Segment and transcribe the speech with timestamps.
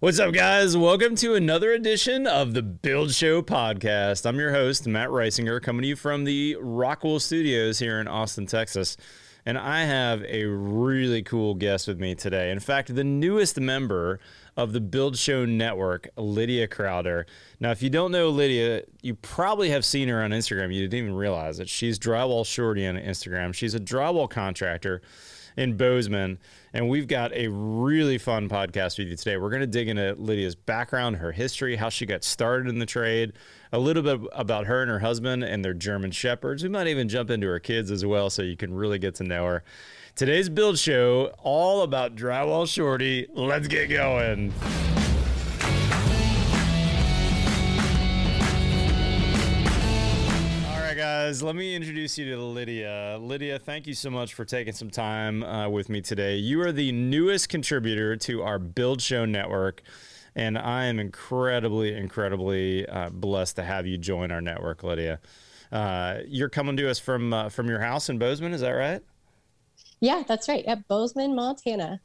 [0.00, 0.78] What's up, guys?
[0.78, 4.24] Welcome to another edition of the Build Show podcast.
[4.24, 8.46] I'm your host, Matt Risinger, coming to you from the Rockwell Studios here in Austin,
[8.46, 8.96] Texas.
[9.44, 12.50] And I have a really cool guest with me today.
[12.50, 14.20] In fact, the newest member
[14.56, 17.26] of the Build Show Network, Lydia Crowder.
[17.60, 20.74] Now, if you don't know Lydia, you probably have seen her on Instagram.
[20.74, 21.68] You didn't even realize it.
[21.68, 23.52] She's Drywall Shorty on Instagram.
[23.52, 25.02] She's a drywall contractor
[25.60, 26.38] in Bozeman.
[26.72, 29.36] And we've got a really fun podcast with you today.
[29.36, 32.86] We're going to dig into Lydia's background, her history, how she got started in the
[32.86, 33.34] trade,
[33.70, 36.62] a little bit about her and her husband and their German Shepherds.
[36.62, 39.24] We might even jump into her kids as well so you can really get to
[39.24, 39.62] know her.
[40.16, 43.26] Today's build show, all about Drywall Shorty.
[43.34, 44.54] Let's get going.
[51.26, 53.18] Guys, let me introduce you to Lydia.
[53.20, 56.36] Lydia, thank you so much for taking some time uh, with me today.
[56.36, 59.82] You are the newest contributor to our Build Show network,
[60.34, 65.20] and I am incredibly, incredibly uh, blessed to have you join our network, Lydia.
[65.70, 69.02] Uh, you're coming to us from uh, from your house in Bozeman, is that right?
[70.00, 70.64] Yeah, that's right.
[70.64, 72.00] At Bozeman, Montana.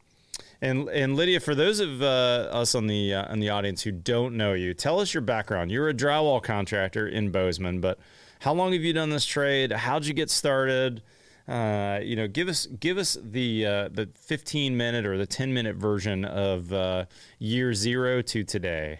[0.61, 3.93] And and Lydia, for those of uh, us on the uh, on the audience who
[3.93, 5.71] don't know you, tell us your background.
[5.71, 7.97] You're a drywall contractor in Bozeman, but
[8.45, 9.71] how long have you done this trade?
[9.71, 11.01] How'd you get started?
[11.47, 15.51] Uh, you know, give us give us the uh, the 15 minute or the 10
[15.51, 17.05] minute version of uh,
[17.39, 18.99] year zero to today.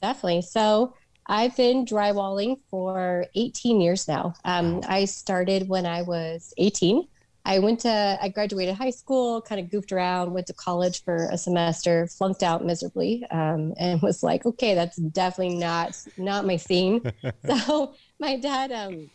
[0.00, 0.42] Definitely.
[0.42, 0.94] So
[1.26, 4.34] I've been drywalling for 18 years now.
[4.44, 7.08] Um, I started when I was 18.
[7.48, 11.30] I went to, I graduated high school, kind of goofed around, went to college for
[11.32, 16.58] a semester, flunked out miserably, um, and was like, okay, that's definitely not not my
[16.58, 17.00] scene.
[17.46, 19.10] so my dad, um,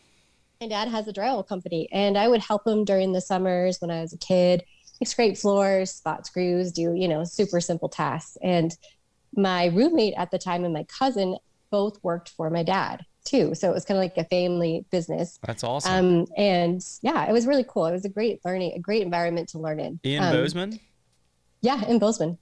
[0.60, 3.92] my dad has a drywall company, and I would help him during the summers when
[3.92, 4.64] I was a kid,
[5.00, 8.36] like scrape floors, spot screws, do you know super simple tasks.
[8.42, 8.76] And
[9.36, 11.38] my roommate at the time and my cousin
[11.70, 13.56] both worked for my dad too.
[13.56, 15.40] So it was kind of like a family business.
[15.46, 15.94] That's awesome.
[15.94, 17.86] Um, and yeah, it was really cool.
[17.86, 20.00] It was a great learning, a great environment to learn in.
[20.04, 20.80] In um, Bozeman?
[21.62, 22.38] Yeah, in Bozeman.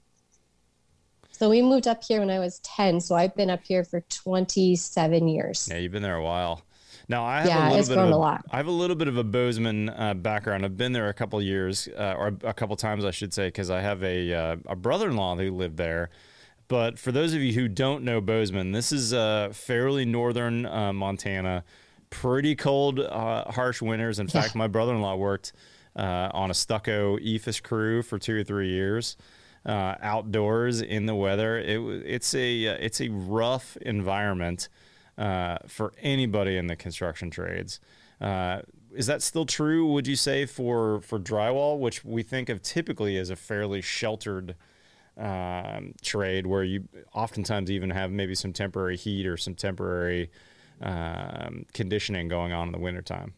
[1.30, 3.00] So we moved up here when I was 10.
[3.00, 5.68] So I've been up here for 27 years.
[5.70, 6.62] Yeah, you've been there a while.
[7.08, 8.44] Now I have yeah, a little it's bit grown of a, a lot.
[8.50, 10.64] I have a little bit of a Bozeman uh, background.
[10.64, 13.70] I've been there a couple years, uh, or a couple times, I should say, because
[13.70, 16.10] I have a uh, a brother-in-law who lived there.
[16.72, 20.94] But for those of you who don't know Bozeman, this is uh, fairly northern uh,
[20.94, 21.64] Montana.
[22.08, 24.18] Pretty cold, uh, harsh winters.
[24.18, 25.52] In fact, my brother-in-law worked
[25.94, 29.18] on a stucco EIFS crew for two or three years
[29.66, 31.58] uh, outdoors in the weather.
[31.58, 34.70] It, it's a uh, it's a rough environment
[35.18, 37.80] uh, for anybody in the construction trades.
[38.18, 38.62] Uh,
[38.94, 39.86] is that still true?
[39.92, 44.54] Would you say for for drywall, which we think of typically as a fairly sheltered
[45.18, 50.30] um, trade, where you oftentimes even have maybe some temporary heat or some temporary
[50.80, 53.34] um, conditioning going on in the wintertime?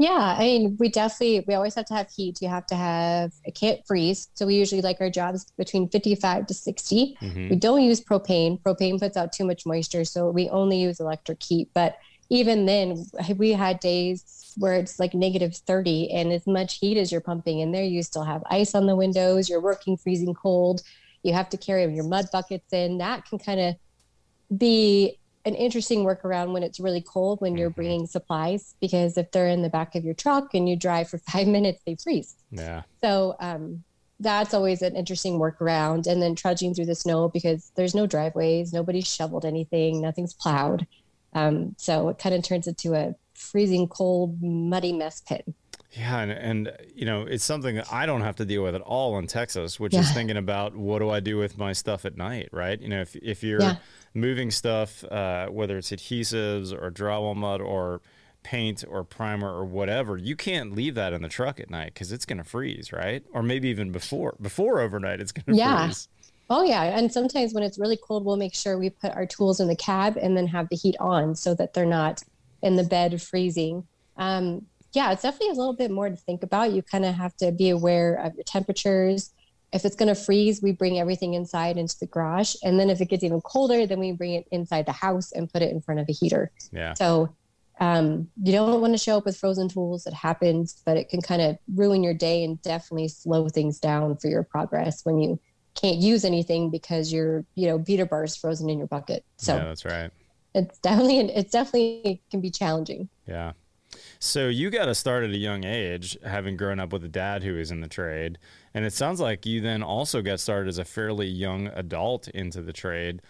[0.00, 2.40] Yeah, I mean, we definitely we always have to have heat.
[2.40, 4.28] You have to have it can't freeze.
[4.32, 7.18] So we usually like our jobs between 55 to 60.
[7.20, 7.48] Mm-hmm.
[7.50, 8.58] We don't use propane.
[8.62, 11.68] Propane puts out too much moisture, so we only use electric heat.
[11.74, 11.98] But
[12.30, 13.04] even then,
[13.36, 17.60] we had days where it's like negative 30 and as much heat as you're pumping
[17.60, 20.82] in there, you still have ice on the windows, you're working freezing cold.
[21.22, 22.98] You have to carry your mud buckets in.
[22.98, 27.80] That can kind of be an interesting workaround when it's really cold when you're mm-hmm.
[27.80, 31.18] bringing supplies because if they're in the back of your truck and you drive for
[31.30, 32.36] five minutes, they freeze.
[32.50, 32.82] Yeah.
[33.02, 33.84] So um,
[34.18, 36.06] that's always an interesting workaround.
[36.06, 40.86] And then trudging through the snow because there's no driveways, nobody's shoveled anything, nothing's plowed.
[41.32, 45.44] Um, so it kind of turns into a freezing cold, muddy mess pit.
[45.92, 48.80] Yeah, and, and you know it's something that I don't have to deal with at
[48.80, 50.00] all in Texas, which yeah.
[50.00, 52.80] is thinking about what do I do with my stuff at night, right?
[52.80, 53.76] You know, if if you're yeah.
[54.14, 58.02] moving stuff, uh, whether it's adhesives or drywall mud or
[58.44, 62.12] paint or primer or whatever, you can't leave that in the truck at night because
[62.12, 63.24] it's going to freeze, right?
[63.32, 65.86] Or maybe even before before overnight, it's going to yeah.
[65.86, 66.08] freeze.
[66.50, 69.60] Oh yeah, and sometimes when it's really cold, we'll make sure we put our tools
[69.60, 72.22] in the cab and then have the heat on so that they're not
[72.60, 73.86] in the bed freezing.
[74.16, 76.72] Um, yeah, it's definitely a little bit more to think about.
[76.72, 79.32] You kind of have to be aware of your temperatures.
[79.72, 82.56] If it's going to freeze, we bring everything inside into the garage.
[82.64, 85.50] And then if it gets even colder, then we bring it inside the house and
[85.50, 86.50] put it in front of a heater.
[86.72, 86.94] Yeah.
[86.94, 87.36] So
[87.78, 90.06] um, you don't want to show up with frozen tools.
[90.06, 94.16] It happens, but it can kind of ruin your day and definitely slow things down
[94.16, 95.40] for your progress when you
[95.80, 99.24] can't use anything because your you know beater bar is frozen in your bucket.
[99.36, 100.10] So yeah, that's right.
[100.54, 103.08] It's definitely it's definitely it can be challenging.
[103.26, 103.52] Yeah.
[104.18, 107.42] So you got to start at a young age, having grown up with a dad
[107.42, 108.38] who is in the trade.
[108.72, 112.62] And it sounds like you then also got started as a fairly young adult into
[112.62, 113.20] the trade.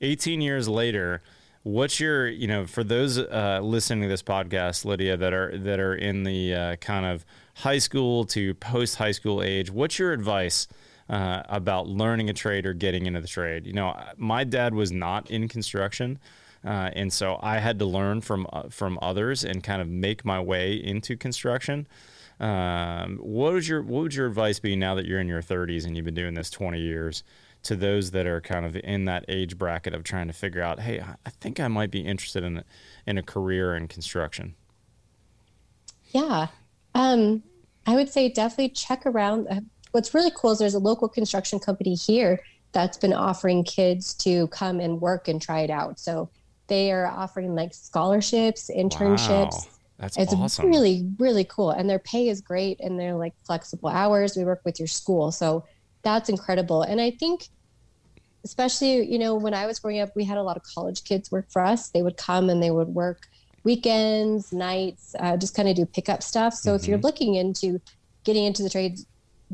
[0.00, 1.22] 18 years later,
[1.64, 5.80] what's your, you know, for those uh, listening to this podcast, Lydia, that are that
[5.80, 7.26] are in the uh, kind of
[7.56, 10.66] high school to post high school age, what's your advice
[11.08, 13.66] uh, about learning a trade or getting into the trade?
[13.66, 16.18] You know, my dad was not in construction.
[16.64, 20.24] Uh, and so I had to learn from uh, from others and kind of make
[20.24, 21.86] my way into construction.
[22.40, 25.86] Um, what would your what would your advice be now that you're in your 30s
[25.86, 27.22] and you've been doing this 20 years
[27.62, 30.80] to those that are kind of in that age bracket of trying to figure out,
[30.80, 32.64] hey, I think I might be interested in
[33.06, 34.54] in a career in construction?
[36.10, 36.48] Yeah,
[36.94, 37.42] um,
[37.86, 39.46] I would say definitely check around.
[39.96, 42.38] What's really cool is there's a local construction company here
[42.72, 45.98] that's been offering kids to come and work and try it out.
[45.98, 46.28] So
[46.66, 49.54] they are offering like scholarships, internships.
[49.54, 49.70] Wow.
[49.98, 50.66] That's it's awesome.
[50.66, 51.70] really, really cool.
[51.70, 54.36] And their pay is great and they're like flexible hours.
[54.36, 55.32] We work with your school.
[55.32, 55.64] So
[56.02, 56.82] that's incredible.
[56.82, 57.48] And I think,
[58.44, 61.32] especially, you know, when I was growing up, we had a lot of college kids
[61.32, 61.88] work for us.
[61.88, 63.28] They would come and they would work
[63.64, 66.52] weekends, nights, uh, just kind of do pickup stuff.
[66.52, 66.76] So mm-hmm.
[66.76, 67.06] if you're mm-hmm.
[67.06, 67.80] looking into
[68.24, 69.06] getting into the trades,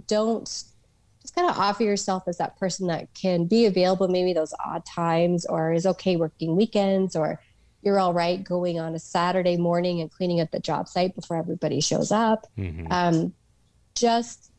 [0.07, 4.53] don't just kind of offer yourself as that person that can be available maybe those
[4.65, 7.41] odd times or is okay working weekends or
[7.83, 11.37] you're all right going on a Saturday morning and cleaning up the job site before
[11.37, 12.47] everybody shows up.
[12.57, 12.87] Mm-hmm.
[12.91, 13.35] Um,
[13.95, 14.53] just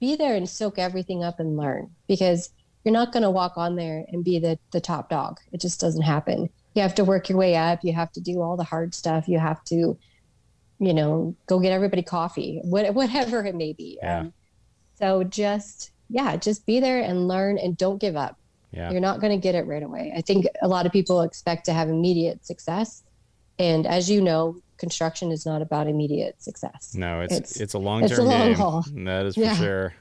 [0.00, 2.50] be there and soak everything up and learn because
[2.84, 5.38] you're not going to walk on there and be the, the top dog.
[5.52, 6.50] It just doesn't happen.
[6.74, 7.80] You have to work your way up.
[7.82, 9.28] You have to do all the hard stuff.
[9.28, 9.98] You have to,
[10.78, 13.98] you know, go get everybody coffee, whatever it may be.
[14.02, 14.20] Yeah.
[14.20, 14.32] Um,
[14.98, 18.38] so just, yeah, just be there and learn and don't give up.
[18.72, 18.90] Yeah.
[18.90, 20.12] You're not going to get it right away.
[20.16, 23.02] I think a lot of people expect to have immediate success.
[23.58, 26.94] And as you know, construction is not about immediate success.
[26.94, 28.54] No, it's it's, it's a long term game.
[28.54, 28.84] Haul.
[28.94, 29.56] That is for yeah.
[29.56, 29.94] sure.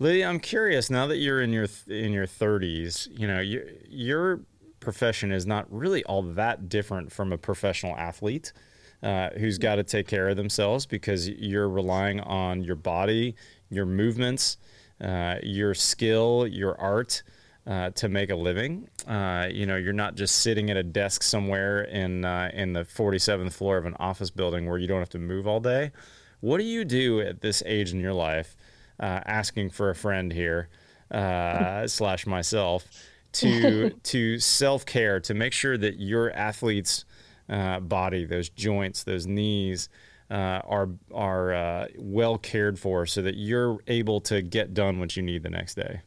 [0.00, 3.08] Lydia, I'm curious now that you're in your in your 30s.
[3.16, 4.40] You know, your your
[4.80, 8.52] profession is not really all that different from a professional athlete
[9.02, 13.34] uh, who's got to take care of themselves because you're relying on your body,
[13.70, 14.56] your movements,
[15.00, 17.22] uh, your skill, your art
[17.66, 18.88] uh, to make a living.
[19.06, 22.84] Uh, you know, you're not just sitting at a desk somewhere in uh, in the
[22.84, 25.92] 47th floor of an office building where you don't have to move all day.
[26.40, 28.56] What do you do at this age in your life?
[29.00, 30.68] Uh, asking for a friend here
[31.10, 32.86] uh, slash myself
[33.32, 37.04] to to self care to make sure that your athlete's
[37.48, 39.88] uh, body, those joints, those knees.
[40.30, 45.42] Are are well cared for, so that you're able to get done what you need
[45.42, 46.00] the next day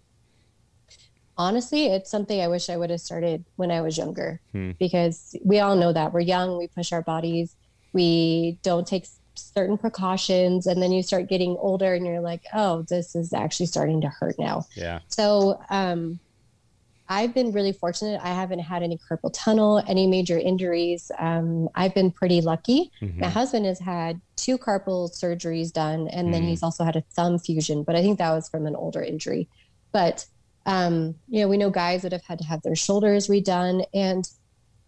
[1.38, 4.72] honestly, it's something I wish I would have started when I was younger hmm.
[4.80, 7.56] because we all know that we're young, we push our bodies,
[7.94, 9.06] we don't take
[9.36, 13.68] certain precautions, and then you start getting older and you're like, oh, this is actually
[13.68, 14.66] starting to hurt now.
[14.76, 15.00] Yeah.
[15.08, 16.20] So, um,
[17.10, 18.20] I've been really fortunate.
[18.24, 21.12] I haven't had any carpal tunnel, any major injuries.
[21.18, 22.92] Um, I've been pretty lucky.
[23.02, 23.22] Mm-hmm.
[23.22, 27.02] My husband has had two carpal surgeries done, and mm then he's also had a
[27.16, 29.48] thumb fusion, but I think that was from an older injury.
[29.92, 30.26] But
[30.68, 33.86] um, you know, we know guys that have had to have their shoulders redone.
[33.94, 34.30] And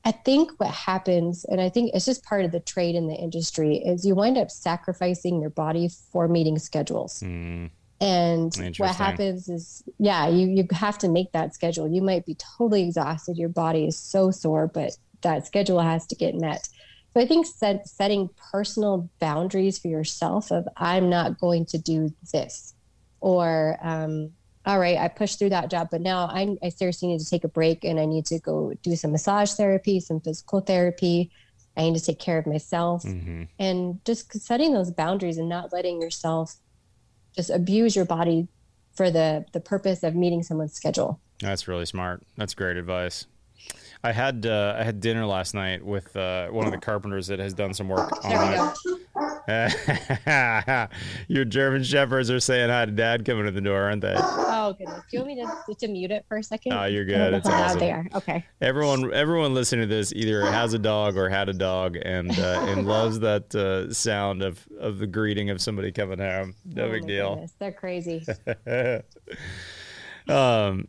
[0.03, 3.15] I think what happens, and I think it's just part of the trade in the
[3.15, 7.21] industry, is you wind up sacrificing your body for meeting schedules.
[7.21, 7.71] Mm.
[8.01, 11.87] And what happens is, yeah, you, you have to make that schedule.
[11.87, 13.37] You might be totally exhausted.
[13.37, 14.91] Your body is so sore, but
[15.21, 16.69] that schedule has to get met.
[17.13, 22.13] So I think set, setting personal boundaries for yourself of I'm not going to do
[22.31, 22.73] this,
[23.19, 24.31] or um,
[24.65, 27.43] all right, I pushed through that job, but now I, I seriously need to take
[27.43, 31.31] a break and I need to go do some massage therapy, some physical therapy.
[31.75, 33.43] I need to take care of myself mm-hmm.
[33.57, 36.55] and just setting those boundaries and not letting yourself
[37.39, 38.47] just abuse your body
[38.93, 41.21] for the the purpose of meeting someone's schedule.
[41.39, 42.21] That's really smart.
[42.35, 43.27] That's great advice.
[44.03, 47.39] I had uh, I had dinner last night with uh, one of the carpenters that
[47.39, 48.98] has done some work on it.
[51.27, 54.15] Your German shepherds are saying hi to Dad coming to the door, aren't they?
[54.17, 55.01] Oh goodness!
[55.09, 56.73] Do you want me to, to mute it for a second?
[56.73, 57.33] Oh, you're good.
[57.33, 57.79] It's awesome.
[57.79, 58.07] There.
[58.15, 58.45] Okay.
[58.61, 62.61] Everyone, everyone listening to this either has a dog or had a dog and uh,
[62.67, 66.55] and loves that uh, sound of of the greeting of somebody coming home.
[66.65, 67.35] No oh, big deal.
[67.35, 67.53] Goodness.
[67.59, 68.25] They're crazy.
[70.29, 70.87] um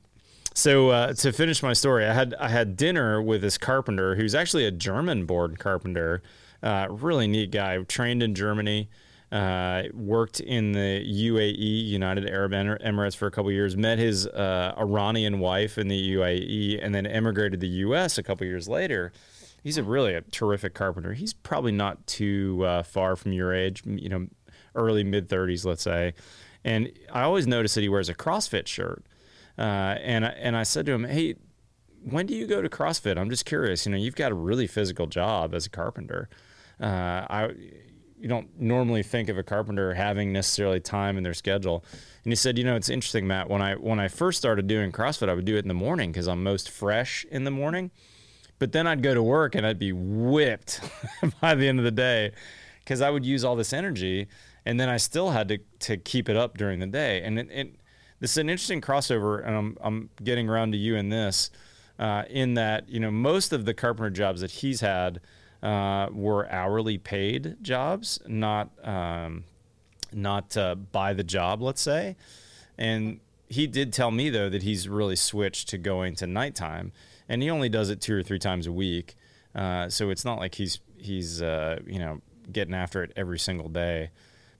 [0.55, 4.35] so uh, to finish my story, I had I had dinner with this carpenter who's
[4.35, 6.23] actually a German-born carpenter,
[6.62, 8.88] uh, really neat guy, trained in Germany,
[9.33, 13.76] uh, worked in the UAE, United Arab Emirates, for a couple years.
[13.76, 18.19] Met his uh, Iranian wife in the UAE, and then emigrated to the U.S.
[18.19, 19.12] a couple years later.
[19.62, 21.12] He's a really a terrific carpenter.
[21.12, 24.26] He's probably not too uh, far from your age, you know,
[24.75, 26.14] early mid 30s, let's say
[26.64, 29.05] and I always notice that he wears a CrossFit shirt.
[29.59, 31.35] Uh, and and I said to him, "Hey,
[32.02, 33.19] when do you go to CrossFit?
[33.19, 33.87] I'm just curious.
[33.87, 36.29] You know, you've got a really physical job as a carpenter.
[36.81, 37.49] Uh, I
[38.19, 41.85] you don't normally think of a carpenter having necessarily time in their schedule."
[42.25, 43.49] And he said, "You know, it's interesting, Matt.
[43.49, 46.13] When I when I first started doing CrossFit, I would do it in the morning
[46.13, 47.91] because I'm most fresh in the morning."
[48.59, 50.81] But then I'd go to work and I'd be whipped
[51.41, 52.33] by the end of the day
[52.81, 54.29] because I would use all this energy
[54.65, 57.23] and then I still had to, to keep it up during the day.
[57.23, 57.75] And it, it,
[58.21, 61.51] this is an interesting crossover, and I'm, I'm getting around to you in this,
[61.99, 65.21] uh, in that, you know, most of the carpenter jobs that he's had
[65.62, 69.45] uh, were hourly paid jobs, not, um,
[70.12, 72.17] not uh, by the job, let's say.
[72.79, 76.93] And he did tell me, though, that he's really switched to going to nighttime
[77.31, 79.17] and he only does it two or three times a week.
[79.55, 82.21] Uh, so it's not like he's he's uh, you know
[82.52, 84.11] getting after it every single day.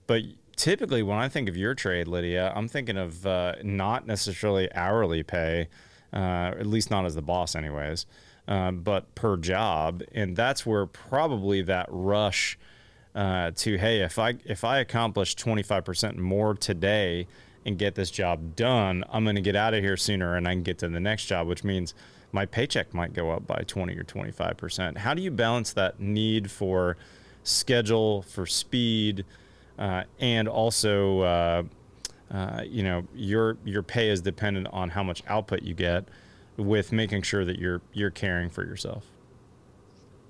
[0.07, 0.23] But
[0.55, 5.21] typically, when I think of your trade, Lydia, I'm thinking of uh, not necessarily hourly
[5.21, 5.67] pay,
[6.13, 8.05] uh, at least not as the boss, anyways,
[8.47, 12.57] uh, but per job, and that's where probably that rush.
[13.13, 17.27] Uh, to hey, if I if I accomplish 25% more today
[17.65, 20.53] and get this job done, I'm going to get out of here sooner and I
[20.53, 21.93] can get to the next job, which means
[22.31, 24.97] my paycheck might go up by 20 or 25%.
[24.97, 26.97] How do you balance that need for
[27.43, 29.25] schedule, for speed,
[29.77, 31.63] uh, and also, uh,
[32.31, 36.05] uh, you know, your your pay is dependent on how much output you get,
[36.57, 39.05] with making sure that you're you're caring for yourself.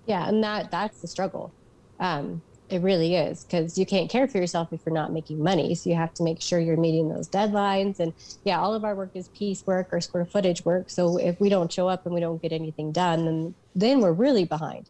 [0.05, 1.53] Yeah, and that that's the struggle.
[1.99, 5.75] Um, it really is because you can't care for yourself if you're not making money.
[5.75, 7.99] So you have to make sure you're meeting those deadlines.
[7.99, 8.13] And
[8.45, 10.89] yeah, all of our work is piece work or square footage work.
[10.89, 14.13] So if we don't show up and we don't get anything done, then then we're
[14.13, 14.89] really behind.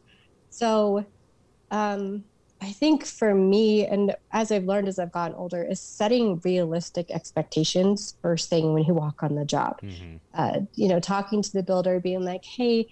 [0.52, 1.06] So
[1.72, 2.24] um,
[2.62, 7.10] I think for me, and as I've learned as I've gotten older, is setting realistic
[7.10, 9.82] expectations first thing when you walk on the job.
[9.82, 10.18] Mm-hmm.
[10.34, 12.88] Uh, you know, talking to the builder, being like, "Hey,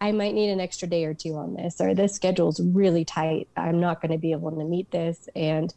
[0.00, 3.48] I might need an extra day or two on this, or this schedule's really tight.
[3.56, 5.28] I'm not going to be able to meet this.
[5.34, 5.72] And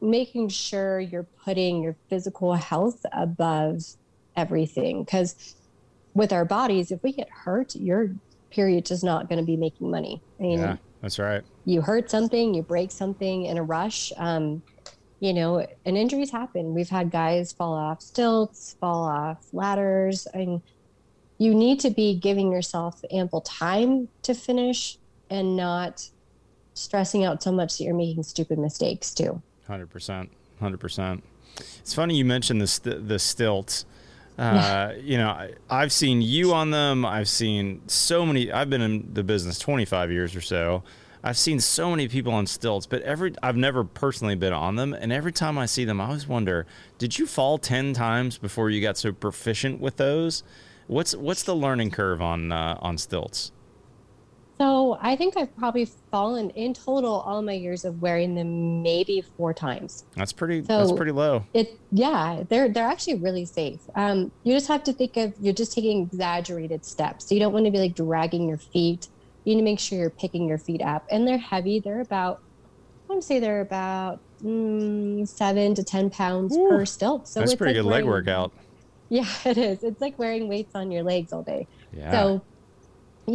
[0.00, 3.82] making sure you're putting your physical health above
[4.36, 5.02] everything.
[5.02, 5.56] Because
[6.14, 8.10] with our bodies, if we get hurt, your
[8.50, 10.20] period is not going to be making money.
[10.38, 11.42] I mean, yeah, that's right.
[11.64, 14.12] You hurt something, you break something in a rush.
[14.16, 14.62] Um,
[15.20, 16.74] you know, and injuries happen.
[16.74, 20.62] We've had guys fall off stilts, fall off ladders, and
[21.38, 24.98] you need to be giving yourself ample time to finish
[25.30, 26.08] and not
[26.74, 29.42] stressing out so much that you're making stupid mistakes too.
[29.68, 30.28] 100%.
[30.62, 31.22] 100%.
[31.80, 33.84] It's funny you mentioned the, st- the stilts.
[34.38, 37.04] Uh, you know, I, I've seen you on them.
[37.04, 38.52] I've seen so many.
[38.52, 40.84] I've been in the business 25 years or so.
[41.24, 44.94] I've seen so many people on stilts, but every I've never personally been on them.
[44.94, 46.66] And every time I see them, I always wonder:
[46.98, 50.44] Did you fall 10 times before you got so proficient with those?
[50.86, 53.50] What's what's the learning curve on uh, on stilts?
[54.58, 59.22] So I think I've probably fallen in total all my years of wearing them maybe
[59.36, 60.04] four times.
[60.16, 60.62] That's pretty.
[60.62, 61.44] So that's pretty low.
[61.54, 63.80] It yeah, they're they're actually really safe.
[63.94, 67.28] Um, you just have to think of you're just taking exaggerated steps.
[67.28, 69.08] So you don't want to be like dragging your feet.
[69.44, 71.78] You need to make sure you're picking your feet up, and they're heavy.
[71.78, 72.42] They're about
[73.08, 77.28] I want to say they're about mm, seven to ten pounds Ooh, per stilt.
[77.28, 78.52] So that's pretty like good leg workout.
[79.10, 79.82] Yeah, it is.
[79.82, 81.66] It's like wearing weights on your legs all day.
[81.94, 82.10] Yeah.
[82.10, 82.42] So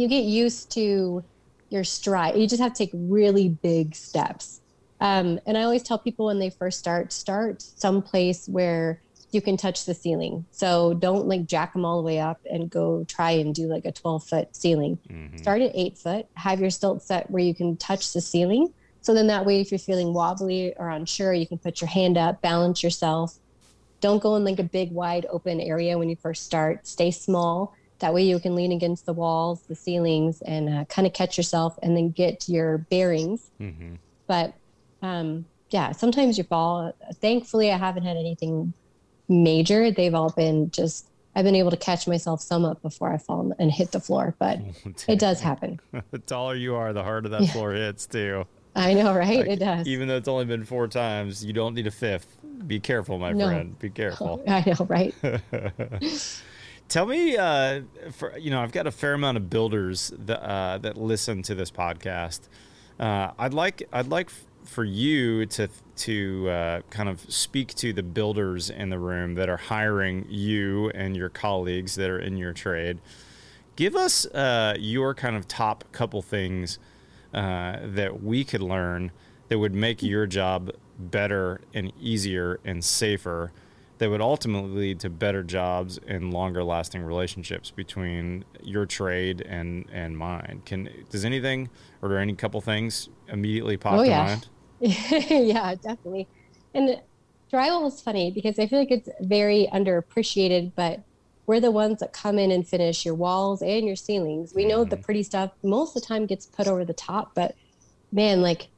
[0.00, 1.24] you get used to
[1.70, 2.36] your stride.
[2.36, 4.60] You just have to take really big steps.
[5.00, 9.00] Um, and I always tell people when they first start, start someplace where
[9.32, 10.44] you can touch the ceiling.
[10.52, 13.84] So don't like jack them all the way up and go try and do like
[13.84, 14.98] a 12 foot ceiling.
[15.10, 15.36] Mm-hmm.
[15.36, 18.72] Start at eight foot, have your stilt set where you can touch the ceiling.
[19.00, 22.16] So then that way, if you're feeling wobbly or unsure, you can put your hand
[22.16, 23.38] up, balance yourself,
[24.04, 26.86] don't go in like a big, wide open area when you first start.
[26.86, 27.74] Stay small.
[28.00, 31.36] That way you can lean against the walls, the ceilings, and uh, kind of catch
[31.36, 33.50] yourself and then get your bearings.
[33.60, 33.94] Mm-hmm.
[34.26, 34.54] But
[35.02, 36.94] um, yeah, sometimes you fall.
[37.20, 38.72] Thankfully, I haven't had anything
[39.28, 39.90] major.
[39.90, 43.52] They've all been just, I've been able to catch myself some up before I fall
[43.58, 45.80] and hit the floor, but oh, it does happen.
[46.10, 47.52] the taller you are, the harder that yeah.
[47.52, 48.46] floor hits, too.
[48.76, 49.38] I know, right?
[49.38, 49.86] Like, it does.
[49.86, 52.38] Even though it's only been four times, you don't need a fifth.
[52.66, 53.46] Be careful, my no.
[53.46, 53.78] friend.
[53.78, 54.42] Be careful.
[54.48, 55.14] I know, right?
[56.88, 60.78] Tell me, uh, for you know, I've got a fair amount of builders that uh,
[60.78, 62.40] that listen to this podcast.
[63.00, 64.30] Uh, I'd like I'd like
[64.64, 69.48] for you to to uh, kind of speak to the builders in the room that
[69.48, 73.00] are hiring you and your colleagues that are in your trade.
[73.76, 76.78] Give us uh, your kind of top couple things
[77.32, 79.10] uh, that we could learn
[79.48, 83.52] that would make your job better and easier and safer
[83.98, 89.86] that would ultimately lead to better jobs and longer lasting relationships between your trade and
[89.92, 91.68] and mine can does anything
[92.02, 94.24] or do any couple things immediately pop Oh, to yeah.
[94.24, 94.48] mind
[94.80, 96.28] yeah, definitely.
[96.74, 97.00] And
[97.52, 101.00] drywall is funny because I feel like it's very underappreciated, but
[101.46, 104.52] we're the ones that come in and finish your walls and your ceilings.
[104.54, 105.04] We know the mm-hmm.
[105.04, 107.54] pretty stuff most of the time gets put over the top, but
[108.12, 108.68] man, like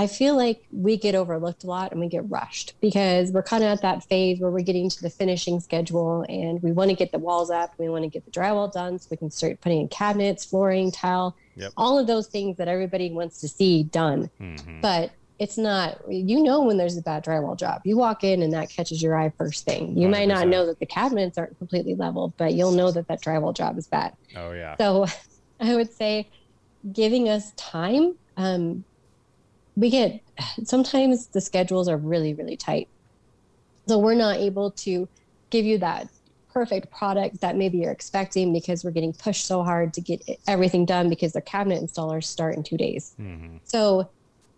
[0.00, 3.62] I feel like we get overlooked a lot and we get rushed because we're kind
[3.62, 6.96] of at that phase where we're getting to the finishing schedule and we want to
[6.96, 9.60] get the walls up, we want to get the drywall done so we can start
[9.60, 11.72] putting in cabinets, flooring, tile, Yep.
[11.76, 14.30] all of those things that everybody wants to see done.
[14.40, 14.80] Mhm.
[14.80, 18.52] but it's not you know when there's a bad drywall job you walk in and
[18.54, 19.98] that catches your eye first thing.
[19.98, 23.20] You might not know that the cabinets aren't completely leveled but you'll know that that
[23.22, 24.14] drywall job is bad.
[24.34, 24.76] Oh yeah.
[24.78, 25.04] So
[25.60, 26.26] i would say
[26.90, 28.84] giving us time um,
[29.80, 30.20] we get
[30.64, 32.88] sometimes the schedules are really really tight
[33.88, 35.08] so we're not able to
[35.50, 36.08] give you that
[36.52, 40.84] perfect product that maybe you're expecting because we're getting pushed so hard to get everything
[40.84, 44.10] done because the cabinet installers start in two days hmm so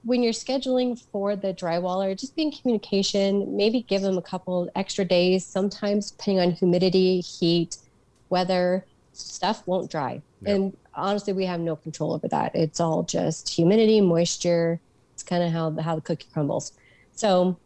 [0.04, 4.68] when you're scheduling for the drywaller, just be in communication, maybe give them a couple
[4.74, 5.46] extra days.
[5.46, 7.76] Sometimes depending on humidity, heat,
[8.28, 10.22] weather, stuff won't dry.
[10.40, 10.54] Yep.
[10.54, 12.54] And honestly, we have no control over that.
[12.54, 14.80] It's all just humidity, moisture.
[15.22, 16.72] It's kind of how the, how the cookie crumbles.
[17.12, 17.56] So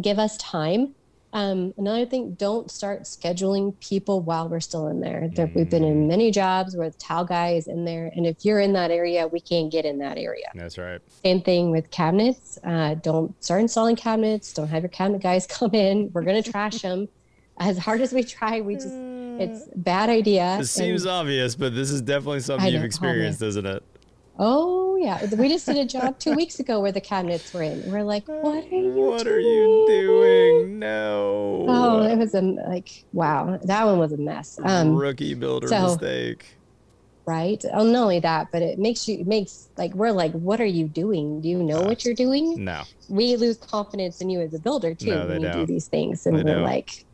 [0.00, 0.94] give us time.
[1.34, 5.28] Um, another thing, don't start scheduling people while we're still in there.
[5.34, 8.44] There- We've been in many jobs where the towel guy is in there, and if
[8.44, 10.44] you're in that area, we can't get in that area.
[10.54, 12.58] that's right Same thing with cabinets.
[12.64, 14.52] Uh, don't start installing cabinets.
[14.52, 16.10] Don't have your cabinet guys come in.
[16.12, 17.08] We're gonna trash them.
[17.58, 20.58] As hard as we try, we just it's a bad idea.
[20.60, 23.82] it seems And- obvious but this is definitely something I you've experienced isn't it
[24.38, 27.82] oh yeah, we just did a job two weeks ago where the cabinets were in.
[27.84, 28.92] We're like, what are you?
[28.94, 29.34] what doing?
[29.36, 34.58] are you doing no Oh, it was a like wow, that one was a mess.
[34.62, 36.58] Um, rookie builder so- mistake
[37.24, 37.64] right?
[37.72, 40.64] Oh, not only that, but it makes you it makes like we're like, what are
[40.66, 41.40] you doing?
[41.40, 42.64] Do you know Uh, what you're doing?
[42.64, 45.86] no we lose confidence in you as a builder too No, when you do these
[45.86, 46.62] things and They we're don't.
[46.64, 47.04] like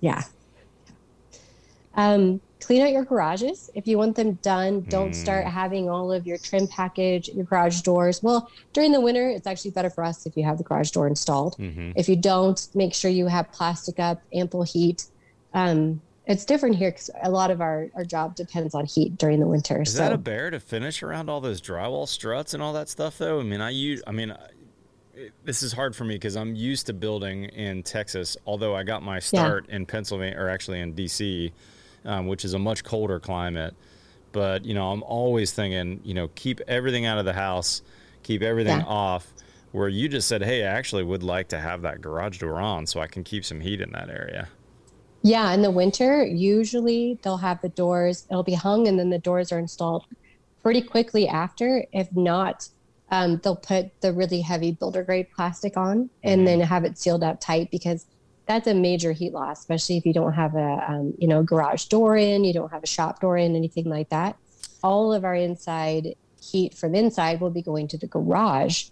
[0.00, 0.22] yeah
[1.94, 3.68] um clean out your garages.
[3.74, 5.50] If you want them done don't start Mm.
[5.50, 8.22] having all of your trim package your garage doors.
[8.22, 11.06] Well during the winter it's actually better for us if you have the garage door
[11.06, 11.54] installed.
[11.56, 15.04] Hmm if you don't make sure you have plastic up ample heat.
[15.54, 19.38] Um it's different here because a lot of our, our job depends on heat during
[19.38, 22.62] the winter Is so that a bear to finish around all those drywall struts and
[22.62, 23.38] all that stuff though?
[23.38, 24.36] I mean, I use I mean I-
[25.44, 29.02] this is hard for me because I'm used to building in Texas, although I got
[29.02, 31.52] my start in Pennsylvania or actually in DC,
[32.06, 33.74] um, which is a much colder climate.
[34.32, 37.82] But, you know, I'm always thinking, you know, keep everything out of the house,
[38.22, 38.86] keep everything Yeah.
[38.86, 39.32] off.
[39.72, 42.86] Where you just said, hey, I actually would like to have that garage door on
[42.86, 44.48] so I can keep some heat in that area.
[45.22, 49.18] Yeah, in the winter, usually they'll have the doors, it'll be hung, and then the
[49.18, 50.04] doors are installed
[50.62, 51.84] pretty quickly after.
[51.92, 52.68] If not,
[53.10, 57.22] um, they'll put the really heavy builder grade plastic on and then have it sealed
[57.22, 58.06] up tight because
[58.46, 61.84] that's a major heat loss, especially if you don't have a um, you know garage
[61.86, 64.36] door in, you don't have a shop door in, anything like that.
[64.82, 68.86] All of our inside heat from inside will be going to the garage,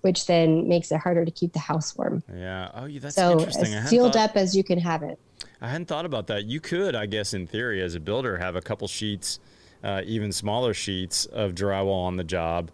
[0.00, 2.22] which then makes it harder to keep the house warm.
[2.34, 2.70] Yeah.
[2.74, 3.74] Oh, yeah, that's so interesting.
[3.74, 5.18] As sealed thought- up as you can have it.
[5.60, 6.44] I hadn't thought about that.
[6.44, 9.38] You could, I guess, in theory, as a builder, have a couple sheets,
[9.82, 12.70] uh, even smaller sheets of drywall on the job.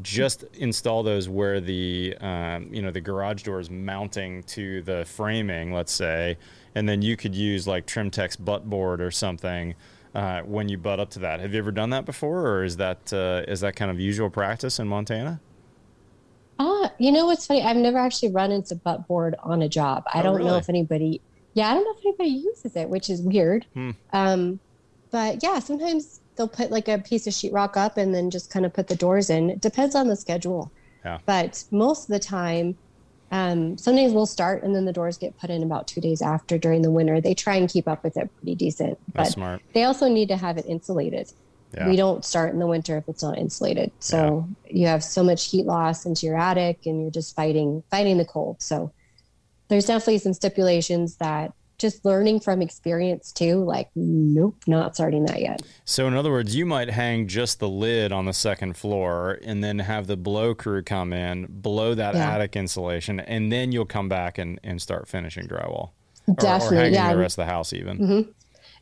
[0.00, 5.04] Just install those where the um, you know the garage door is mounting to the
[5.04, 6.38] framing, let's say,
[6.74, 9.74] and then you could use like Trimtex butt board or something
[10.14, 11.40] uh, when you butt up to that.
[11.40, 14.30] Have you ever done that before, or is that uh, is that kind of usual
[14.30, 15.40] practice in Montana?
[16.58, 17.62] Ah, you know what's funny?
[17.62, 20.04] I've never actually run into butt board on a job.
[20.14, 21.20] I Oh, don't know if anybody.
[21.52, 23.66] Yeah, I don't know if anybody uses it, which is weird.
[23.74, 23.90] Hmm.
[24.14, 24.60] Um,
[25.10, 28.64] but yeah, sometimes they'll put like a piece of sheetrock up and then just kind
[28.64, 29.50] of put the doors in.
[29.50, 30.70] It depends on the schedule.
[31.04, 31.18] Yeah.
[31.26, 32.76] But most of the time,
[33.30, 36.22] um, some days we'll start and then the doors get put in about two days
[36.22, 37.20] after during the winter.
[37.20, 39.62] They try and keep up with it pretty decent, That's but smart.
[39.72, 41.32] they also need to have it insulated.
[41.74, 41.88] Yeah.
[41.88, 43.90] We don't start in the winter if it's not insulated.
[43.98, 48.18] So you have so much heat loss into your attic and you're just fighting fighting
[48.18, 48.60] the cold.
[48.60, 48.92] So
[49.68, 55.40] there's definitely some stipulations that just learning from experience too, like nope, not starting that
[55.40, 55.60] yet.
[55.84, 59.62] So, in other words, you might hang just the lid on the second floor and
[59.62, 62.30] then have the blow crew come in, blow that Yeah.
[62.30, 65.90] attic insulation, and then you'll come back and, and start finishing drywall.
[66.28, 67.12] Or, or hanging yeah.
[67.12, 67.98] the rest of the house, even.
[67.98, 68.28] Mhm.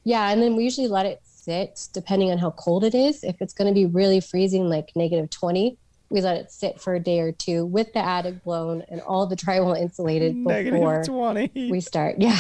[0.04, 3.24] Yeah, and then we usually let it sit depending on how cold it is.
[3.24, 5.76] If it's going to be really freezing, like negative 20,
[6.10, 9.26] we let it sit for a day or two with the attic blown and all
[9.26, 11.70] the drywall insulated before Negative 20.
[11.70, 12.16] we start.
[12.18, 12.38] Yeah.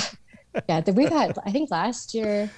[0.68, 0.82] Yeah.
[0.90, 2.50] We got, I think last year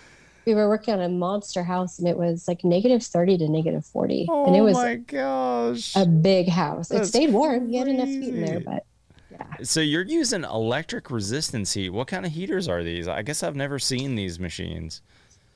[0.46, 3.84] we were working on a monster house and it was like negative 30 to negative
[3.84, 4.26] 40.
[4.28, 5.94] oh and it was my gosh.
[5.96, 6.88] a big house.
[6.88, 7.68] That's it stayed warm.
[7.68, 8.84] You had enough heat in there, but.
[9.30, 9.46] Yeah.
[9.62, 11.90] So you're using electric resistance heat.
[11.90, 13.08] What kind of heaters are these?
[13.08, 15.00] I guess I've never seen these machines.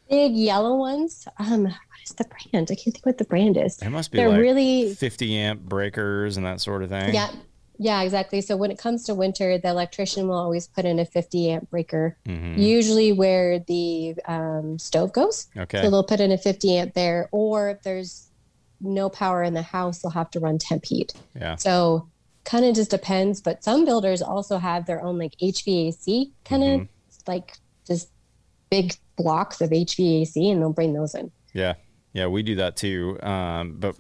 [0.09, 1.29] big yellow ones.
[1.39, 2.69] Um, what is the brand?
[2.71, 3.77] I can't think what the brand is.
[3.77, 7.13] They must be They're like really 50 amp breakers and that sort of thing.
[7.15, 7.31] Yeah.
[7.79, 8.41] Yeah, exactly.
[8.41, 11.71] So when it comes to winter, the electrician will always put in a 50 amp
[11.71, 12.59] breaker, Mhm.
[12.59, 15.47] usually where the um, stove goes.
[15.57, 15.83] Okay.
[15.83, 18.29] So they'll put in a 50 amp there, or if there's
[18.81, 21.13] no power in the house, they'll have to run temp heat.
[21.39, 21.57] Yeah.
[21.57, 22.09] So
[22.45, 23.41] kind of just depends.
[23.41, 26.89] But some builders also have their own like HVAC kind of Mhm.
[27.27, 28.09] like just
[28.71, 31.31] big blocks of HVAC, and they'll bring those in.
[31.55, 31.75] Yeah.
[32.13, 33.19] Yeah, we do that too.
[33.23, 33.97] Um, but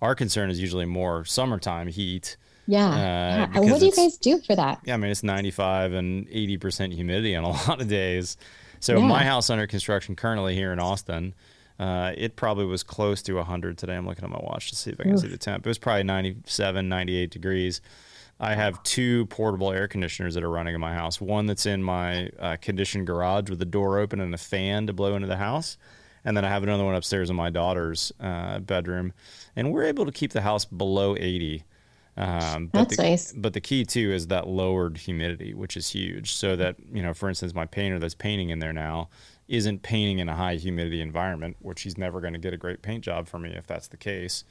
[0.00, 2.36] our concern is usually more summertime heat.
[2.68, 2.86] Yeah.
[2.88, 3.60] Uh, yeah.
[3.70, 4.80] What do you guys do for that?
[4.84, 8.36] Yeah, I mean it's 95 and 80% humidity on a lot of days.
[8.78, 9.06] So Yeah.
[9.08, 11.34] my house under construction currently here in Austin,
[11.80, 13.96] uh, it probably was close to 100 today.
[13.96, 15.66] I'm looking at my watch to see if I can see the temp.
[15.66, 17.80] It was probably 97, 98 degrees.
[18.40, 21.20] I have two portable air conditioners that are running in my house.
[21.20, 24.92] One that's in my uh, conditioned garage with the door open and a fan to
[24.92, 25.76] blow into the house.
[26.24, 29.12] And then I have another one upstairs in my daughter's uh, bedroom.
[29.56, 31.64] And we're able to keep the house below 80.
[32.18, 33.32] Um, but That's the, nice.
[33.32, 36.32] But the key too is that lowered humidity, which is huge.
[36.34, 39.08] So that you know, for instance, my painter that's painting in there now
[39.46, 42.82] isn't painting in a high humidity environment, which he's never going to get a great
[42.82, 44.44] paint job from me if that's the case.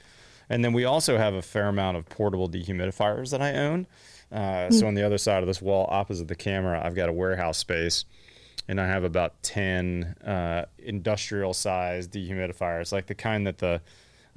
[0.49, 3.85] And then we also have a fair amount of portable dehumidifiers that I own.
[4.31, 7.13] Uh, So on the other side of this wall, opposite the camera, I've got a
[7.13, 8.05] warehouse space,
[8.69, 13.81] and I have about ten uh, industrial sized dehumidifiers, like the kind that the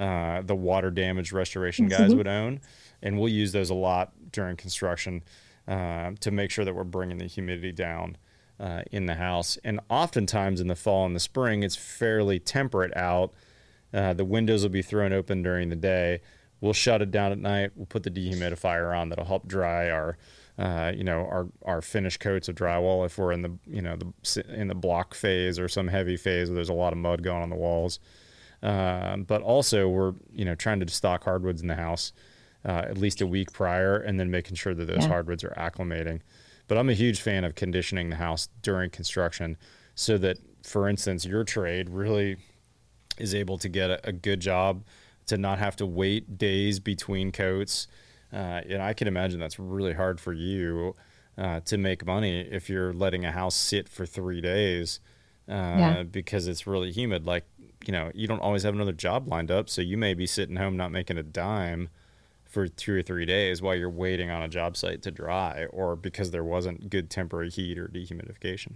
[0.00, 2.60] uh, the water damage restoration guys would own,
[3.02, 5.22] and we'll use those a lot during construction
[5.68, 8.16] uh, to make sure that we're bringing the humidity down
[8.58, 9.58] uh, in the house.
[9.64, 13.32] And oftentimes in the fall and the spring, it's fairly temperate out.
[13.92, 16.20] Uh, the windows will be thrown open during the day.
[16.60, 17.70] We'll shut it down at night.
[17.74, 20.18] We'll put the dehumidifier on that'll help dry our,
[20.58, 23.96] uh, you know, our our finished coats of drywall if we're in the you know
[23.96, 27.22] the in the block phase or some heavy phase where there's a lot of mud
[27.22, 27.98] going on the walls.
[28.62, 32.12] Um, but also we're you know trying to stock hardwoods in the house
[32.64, 35.08] uh, at least a week prior, and then making sure that those Yeah.
[35.08, 36.20] hardwoods are acclimating.
[36.68, 39.56] But I'm a huge fan of conditioning the house during construction,
[39.94, 42.36] so that, for instance, your trade really
[43.18, 44.84] is able to get a, a good job
[45.26, 47.86] to not have to wait days between coats.
[48.32, 50.94] Uh, and I can imagine that's really hard for you
[51.36, 55.00] uh, to make money if you're letting a house sit for three days
[55.48, 56.02] uh, Yeah.
[56.04, 57.26] because it's really humid.
[57.26, 57.44] Like,
[57.86, 59.68] you know, you don't always have another job lined up.
[59.68, 61.88] So you may be sitting home not making a dime
[62.50, 65.94] for two or three days while you're waiting on a job site to dry or
[65.96, 68.72] because there wasn't good temporary heat or dehumidification.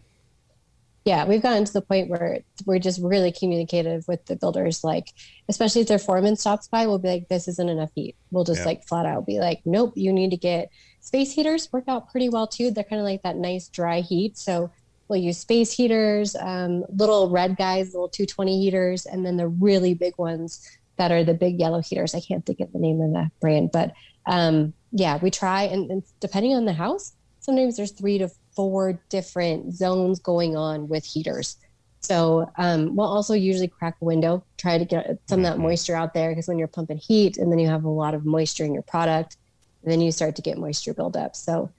[1.05, 4.83] Yeah, we've gotten to the point where we're just really communicative with the builders.
[4.83, 5.13] Like,
[5.51, 8.61] especially if their foreman stops by, we'll be like, "This isn't enough heat." We'll just
[8.61, 8.67] Yeah.
[8.67, 12.31] like flat out be like, "Nope, you need to get space heaters." Work out pretty
[12.31, 12.71] well too.
[12.71, 14.39] They're kind of like that nice dry heat.
[14.39, 14.71] So
[15.09, 19.93] we'll use space heaters, um, little red guys, little 220 heaters, and then the really
[19.93, 20.67] big ones
[20.99, 22.15] that are the big yellow heaters.
[22.15, 23.93] I can't think of the name of the brand, but
[24.27, 25.65] um, yeah, we try.
[25.65, 30.89] And, and depending on the house, sometimes there's three to four different zones going on
[30.89, 31.57] with heaters.
[32.03, 35.63] So um, we'll also usually crack a window, try to get some of that Mhm.
[35.63, 38.25] moisture out there because when you're pumping heat and then you have a lot of
[38.27, 39.37] moisture in your product,
[39.83, 41.35] then you start to get moisture buildup.
[41.35, 41.71] So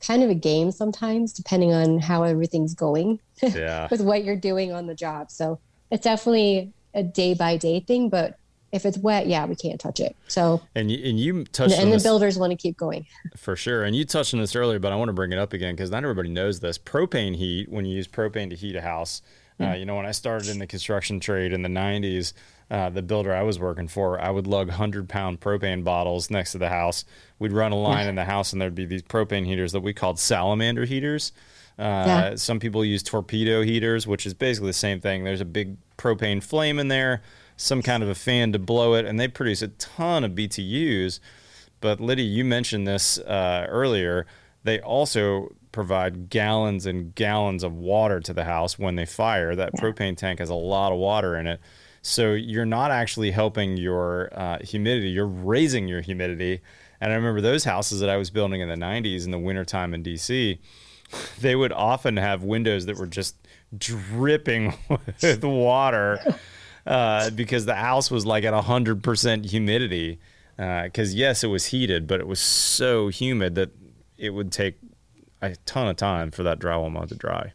[0.00, 3.88] kind of a game sometimes, depending on how everything's going Yeah.
[3.90, 5.30] with what you're doing on the job.
[5.30, 8.34] So it's definitely a day by day thing, but
[8.74, 10.16] if it's wet, yeah, we can't touch it.
[10.26, 13.06] So And you, and you and, touched on and the builders want to keep going.
[13.36, 13.84] for sure.
[13.84, 15.90] And you touched on this earlier, but I want to bring it up again because
[15.92, 16.76] not everybody knows this.
[16.76, 19.22] Propane heat, when you use propane to heat a house,
[19.60, 22.32] uh, you know, when I started in the construction trade in the 90s,
[22.70, 26.52] uh, the builder I was working for, I would lug 100 pound propane bottles next
[26.52, 27.04] to the house.
[27.38, 29.92] We'd run a line in the house, and there'd be these propane heaters that we
[29.92, 31.30] called salamander heaters.
[31.78, 32.34] Uh, Yeah.
[32.34, 35.22] Some people use torpedo heaters, which is basically the same thing.
[35.22, 37.22] There's a big propane flame in there,
[37.56, 41.20] some kind of a fan to blow it, and they produce a ton of BTUs.
[41.80, 44.26] But Liddy, you mentioned this uh, earlier.
[44.64, 49.54] They also provide gallons and gallons of water to the house when they fire.
[49.54, 51.60] That propane tank has a lot of water in it.
[52.00, 56.60] So you're not actually helping your uh, humidity, you're raising your humidity.
[57.00, 59.94] And I remember those houses that I was building in the 90s in the wintertime
[59.94, 60.58] in DC,
[61.40, 63.36] they would often have windows that were just
[63.76, 66.18] dripping with water
[66.86, 70.18] uh, because the house was like at 100% humidity.
[70.56, 73.70] Because yes, it was heated, but it was so humid that
[74.16, 74.78] it would take
[75.42, 77.52] a ton of time for that drywall mud to dry.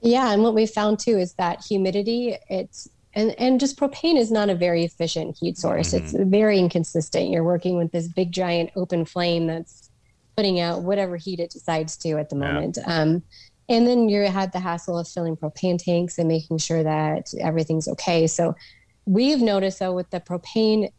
[0.00, 4.30] Yeah, and what we found too is that humidity, it's and and just propane is
[4.30, 5.92] not a very efficient heat source.
[5.92, 6.04] Mm-hmm.
[6.04, 7.30] It's very inconsistent.
[7.30, 9.90] You're working with this big giant open flame that's
[10.36, 12.78] putting out whatever heat it decides to at the moment.
[12.80, 13.00] Yeah.
[13.00, 13.22] Um,
[13.68, 17.88] and then you had the hassle of filling propane tanks and making sure that everything's
[17.88, 18.26] okay.
[18.26, 18.56] So
[19.04, 20.90] we've noticed though with the propane,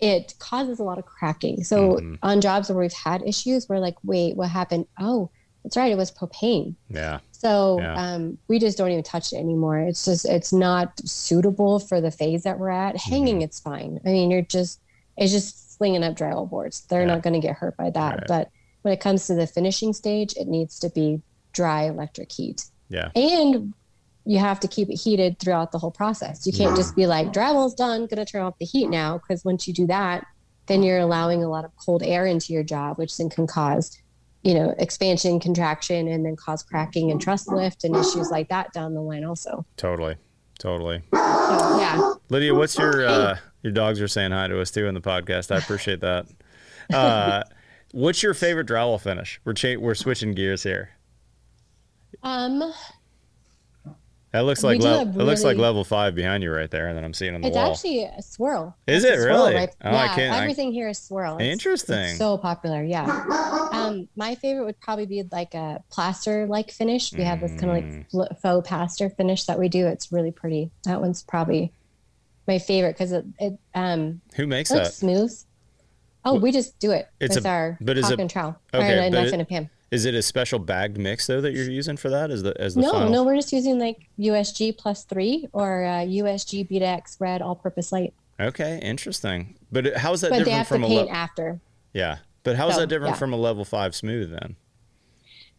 [0.00, 1.64] it causes a lot of cracking.
[1.64, 2.14] So mm-hmm.
[2.22, 4.86] on jobs where we've had issues, we're like, wait, what happened?
[4.98, 5.30] Oh,
[5.62, 6.74] that's right, it was propane.
[6.88, 7.20] Yeah.
[7.32, 7.94] So yeah.
[7.94, 9.78] Um, we just don't even touch it anymore.
[9.78, 12.96] It's just it's not suitable for the phase that we're at.
[12.96, 13.44] Hanging, mm-hmm.
[13.44, 13.98] it's fine.
[14.04, 14.80] I mean, you're just
[15.16, 16.82] it's just slinging up drywall boards.
[16.82, 17.06] They're yeah.
[17.06, 18.14] not going to get hurt by that.
[18.14, 18.24] Right.
[18.28, 18.50] But
[18.82, 21.22] when it comes to the finishing stage, it needs to be
[21.54, 22.64] dry electric heat.
[22.88, 23.10] Yeah.
[23.16, 23.72] And
[24.26, 26.46] you have to keep it heated throughout the whole process.
[26.46, 29.18] You can't just be like, drywall's done, gonna turn off the heat now.
[29.18, 30.26] Because once you do that,
[30.66, 33.98] then you're allowing a lot of cold air into your job, which then can cause,
[34.42, 38.72] you know, expansion, contraction, and then cause cracking and truss lift and issues like that
[38.72, 39.64] down the line also.
[39.76, 40.16] Totally.
[40.58, 41.02] Totally.
[41.12, 42.14] So, yeah.
[42.30, 45.54] Lydia, what's your uh your dogs are saying hi to us too in the podcast.
[45.54, 46.26] I appreciate that.
[46.92, 47.42] Uh
[47.92, 49.40] what's your favorite drywall finish?
[49.44, 50.90] We're cha- we're switching gears here.
[52.24, 52.72] Um,
[54.32, 56.96] that looks like le- really, it looks like level five behind you right there, and
[56.96, 57.70] then I'm seeing on the it's wall.
[57.70, 58.76] It's actually a swirl.
[58.88, 59.54] Is it's it really?
[59.54, 59.70] Right?
[59.84, 60.72] Oh, yeah, everything I...
[60.72, 61.36] here is swirl.
[61.36, 61.98] It's, Interesting.
[61.98, 63.04] It's so popular, yeah.
[63.72, 67.12] Um, my favorite would probably be like a plaster like finish.
[67.12, 68.40] We have this kind of like mm.
[68.40, 69.86] faux plaster finish that we do.
[69.86, 70.70] It's really pretty.
[70.84, 71.72] That one's probably
[72.48, 75.32] my favorite because it, it um who makes that smooth.
[76.24, 77.08] Oh, we just do it.
[77.20, 78.58] It's a, our but is it, and trowel.
[78.72, 79.70] Okay, or a knife it, and a pan.
[79.94, 82.30] Is it a special bagged mix though that you're using for that?
[82.32, 83.10] As the as the no final?
[83.10, 87.92] no we're just using like USG plus three or uh, USG Beta red all purpose
[87.92, 88.12] light.
[88.40, 89.54] Okay, interesting.
[89.70, 91.60] But how is that but different they have from to paint a le- after?
[91.92, 93.18] Yeah, but how is so, that different yeah.
[93.18, 94.56] from a level five smooth then?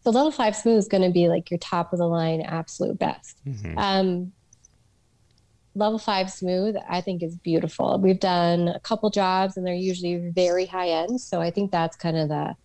[0.04, 2.98] So level five smooth is going to be like your top of the line absolute
[2.98, 3.38] best.
[3.46, 3.78] Mm-hmm.
[3.78, 4.32] Um,
[5.74, 10.30] level five smooth i think is beautiful we've done a couple jobs and they're usually
[10.30, 12.56] very high end so i think that's kind of the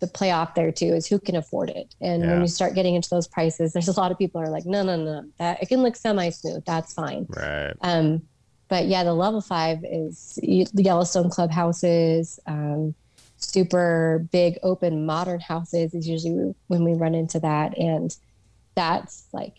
[0.00, 1.94] the play off there too is who can afford it.
[2.00, 2.32] And yeah.
[2.32, 4.82] when you start getting into those prices, there's a lot of people are like, no,
[4.82, 6.64] no, no, that it can look semi smooth.
[6.64, 7.26] That's fine.
[7.28, 7.74] Right.
[7.80, 8.22] Um,
[8.68, 12.94] but yeah, the level five is the Yellowstone clubhouses, um,
[13.36, 17.76] super big open modern houses is usually when we run into that.
[17.78, 18.16] And
[18.74, 19.58] that's like,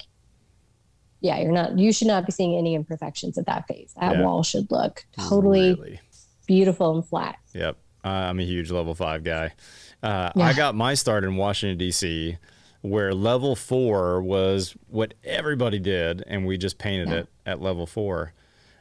[1.21, 3.93] yeah, you're not, you should not be seeing any imperfections at that phase.
[3.99, 4.21] That yeah.
[4.21, 5.99] wall should look totally really?
[6.47, 7.37] beautiful and flat.
[7.53, 7.77] Yep.
[8.03, 9.53] Uh, I'm a huge level five guy.
[10.03, 10.43] Uh, yeah.
[10.43, 12.37] I got my start in Washington, D.C.,
[12.81, 17.15] where level four was what everybody did, and we just painted yeah.
[17.15, 18.33] it at level four.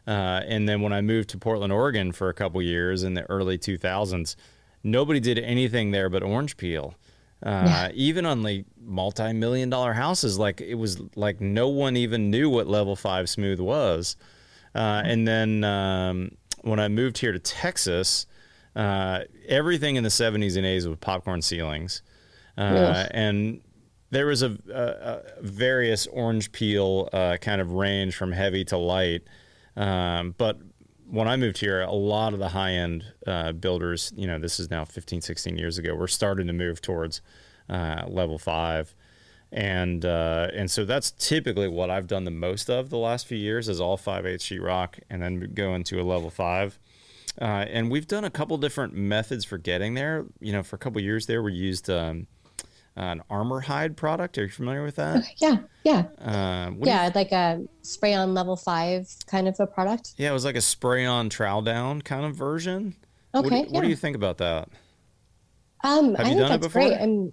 [0.06, 3.22] Uh, and then when I moved to Portland, Oregon for a couple years in the
[3.30, 4.36] early 2000s,
[4.82, 6.94] nobody did anything there but orange peel.
[7.42, 7.90] Uh, yeah.
[7.94, 12.66] Even on like multi-million dollar houses, like it was like no one even knew what
[12.66, 14.16] level five smooth was.
[14.74, 16.30] Uh, and then um,
[16.62, 18.26] when I moved here to Texas,
[18.76, 22.02] uh, everything in the 70s and 80s was popcorn ceilings.
[22.56, 23.60] Uh, and
[24.10, 28.78] there was a, a, a various orange peel uh, kind of range from heavy to
[28.78, 29.22] light.
[29.76, 30.58] Um, but
[31.08, 34.58] when I moved here, a lot of the high end uh, builders, you know, this
[34.58, 37.20] is now 15, 16 years ago, were starting to move towards
[37.68, 38.94] uh, level five.
[39.52, 43.38] And uh, and so that's typically what I've done the most of the last few
[43.38, 46.78] years is all five eight sheetrock and then go into a level five.
[47.40, 50.26] Uh, and we've done a couple different methods for getting there.
[50.40, 52.26] You know, for a couple years there, we used um,
[52.96, 54.38] an Armor-Hide product.
[54.38, 55.24] Are you familiar with that?
[55.38, 57.10] Yeah, yeah, uh, yeah.
[57.14, 60.14] like a spray on level five kind of a product.
[60.16, 62.94] Yeah, it was like a spray on trowel down kind of version.
[63.34, 63.42] Okay.
[63.42, 63.64] What do, yeah.
[63.70, 64.68] what do you think about that?
[65.82, 66.92] Um, Have I think that's great.
[66.92, 67.32] And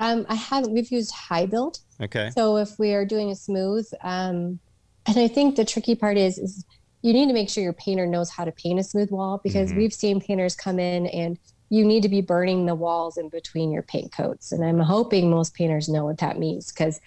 [0.00, 0.72] um, I haven't.
[0.72, 1.80] We've used high build.
[2.00, 2.30] Okay.
[2.34, 4.58] So if we are doing a smooth, um,
[5.06, 6.64] and I think the tricky part is is
[7.04, 9.68] you need to make sure your painter knows how to paint a smooth wall because
[9.68, 9.78] mm-hmm.
[9.78, 11.38] we've seen painters come in and
[11.68, 14.52] you need to be burning the walls in between your paint coats.
[14.52, 17.02] And I'm hoping most painters know what that means because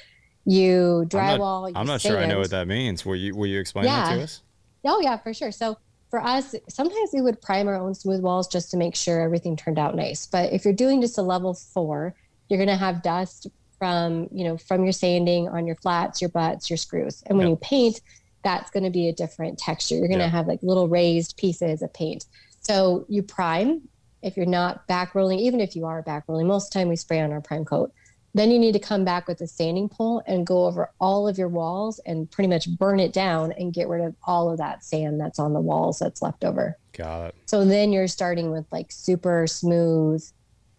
[0.46, 1.66] you drywall.
[1.70, 3.08] I'm not, I'm not sure I know what that means.
[3.08, 4.10] Will you will you explain yeah.
[4.10, 4.44] that to us?
[4.86, 5.52] Oh yeah, for sure.
[5.52, 5.80] So
[6.12, 9.56] for us, sometimes we would prime our own smooth walls just to make sure everything
[9.56, 10.28] turned out nice.
[10.28, 12.14] But if you're doing just a level four,
[12.50, 13.48] you're gonna have dust
[13.80, 17.24] from you know from your sanding on your flats, your butts, your screws.
[17.26, 17.54] And when yep.
[17.54, 18.02] you paint,
[18.44, 19.96] that's going to be a different texture.
[19.96, 20.32] You're going to yeah.
[20.32, 22.26] have like little raised pieces of paint.
[22.62, 23.82] So you prime
[24.22, 26.90] if you're not back rolling, even if you are back rolling, most of the time
[26.90, 27.92] we spray on our prime coat.
[28.34, 31.38] Then you need to come back with a sanding pole and go over all of
[31.38, 34.84] your walls and pretty much burn it down and get rid of all of that
[34.84, 36.78] sand that's on the walls that's left over.
[36.94, 37.36] Got it.
[37.48, 40.24] So then you're starting with like super smooth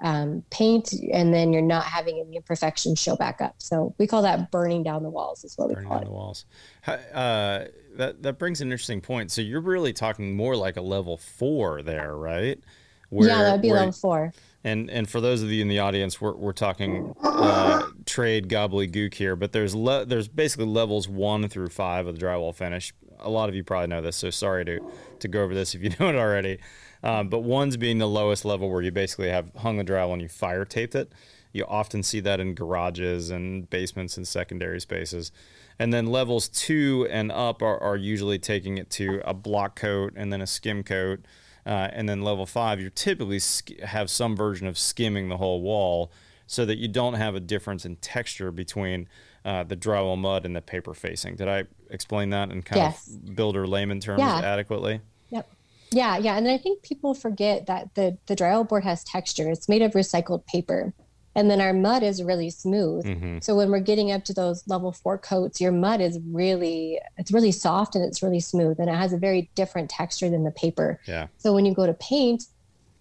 [0.01, 3.55] um, paint, and then you're not having any imperfections show back up.
[3.59, 5.43] So we call that burning down the walls.
[5.45, 6.07] Is what we Burning call down it.
[6.07, 6.45] the walls.
[6.87, 7.65] Uh,
[7.97, 9.31] that that brings an interesting point.
[9.31, 12.59] So you're really talking more like a level four there, right?
[13.11, 14.33] yeah, that would be where- level four.
[14.65, 19.15] And and for those of you in the audience, we're we're talking uh, trade gobbledygook
[19.15, 22.93] here, but there's le- there's basically levels one through five of the drywall finish.
[23.21, 24.81] A lot of you probably know this, so sorry to
[25.21, 26.59] to go over this if you know it already.
[27.03, 30.23] Um, but one's being the lowest level where you basically have hung the drywall and
[30.23, 31.13] you fire taped it.
[31.53, 35.33] You often see that in garages and basements and secondary spaces.
[35.79, 40.13] And then levels two and up are, are usually taking it to a block coat
[40.17, 41.21] and then a skim coat.
[41.65, 45.61] Uh, and then level five, you typically sk- have some version of skimming the whole
[45.63, 46.11] wall
[46.47, 49.07] so that you don't have a difference in texture between
[49.45, 51.37] uh, the drywall mud and the paper facing.
[51.37, 53.07] Did I explain that in kind Yes.
[53.09, 54.41] of builder layman terms Yeah.
[54.43, 55.01] adequately?
[55.31, 55.49] Yep.
[55.91, 59.51] Yeah, yeah, and I think people forget that the the drywall board has texture.
[59.51, 60.93] It's made of recycled paper,
[61.35, 63.07] and then our mud is really smooth.
[63.07, 63.39] Mm-hmm.
[63.41, 67.33] So when we're getting up to those level four coats, your mud is really it's
[67.33, 70.51] really soft and it's really smooth, and it has a very different texture than the
[70.51, 71.01] paper.
[71.07, 71.29] Yeah.
[71.39, 72.45] So when you go to paint,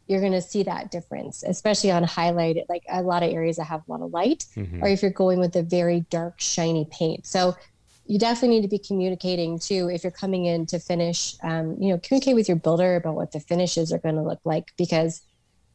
[0.07, 3.65] you're going to see that difference, especially on highlight, like a lot of areas that
[3.65, 4.81] have a lot of light, Mhm.
[4.81, 7.27] or if you're going with a very dark, shiny paint.
[7.27, 7.55] So
[8.07, 11.35] you definitely need to be communicating too if you're coming in to finish.
[11.43, 14.39] Um, you know, communicate with your builder about what the finishes are going to look
[14.45, 15.21] like because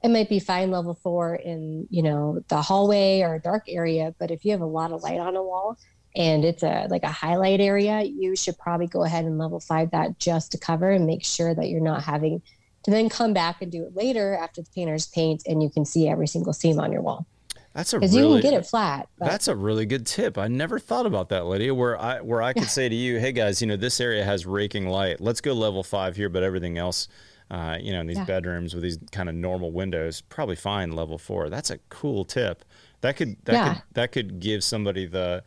[0.02, 4.14] it might be fine level four in you know the hallway or a dark area,
[4.18, 5.76] but if you have a lot of light on a wall
[6.16, 9.90] and it's a like a highlight area, you should probably go ahead and level five
[9.90, 12.42] that just to cover and make sure that you're not having
[12.84, 15.84] to then come back and do it later after the painters paint and you can
[15.84, 17.26] see every single seam on your wall
[17.74, 19.08] That's a because really you can get it flat.
[19.18, 20.36] But That's a really good tip.
[20.36, 21.74] I never thought about that, Lydia.
[21.74, 24.44] Where I where I could say to you, "Hey guys, you know this area has
[24.46, 25.20] raking light.
[25.20, 27.08] Let's go level five here, but everything else,
[27.50, 28.24] uh, you know, in these Yeah.
[28.24, 31.48] bedrooms with these kind of normal windows, probably fine level four.
[31.48, 32.64] That's a cool tip.
[33.00, 33.74] That could that Yeah.
[33.74, 35.42] could that could give somebody the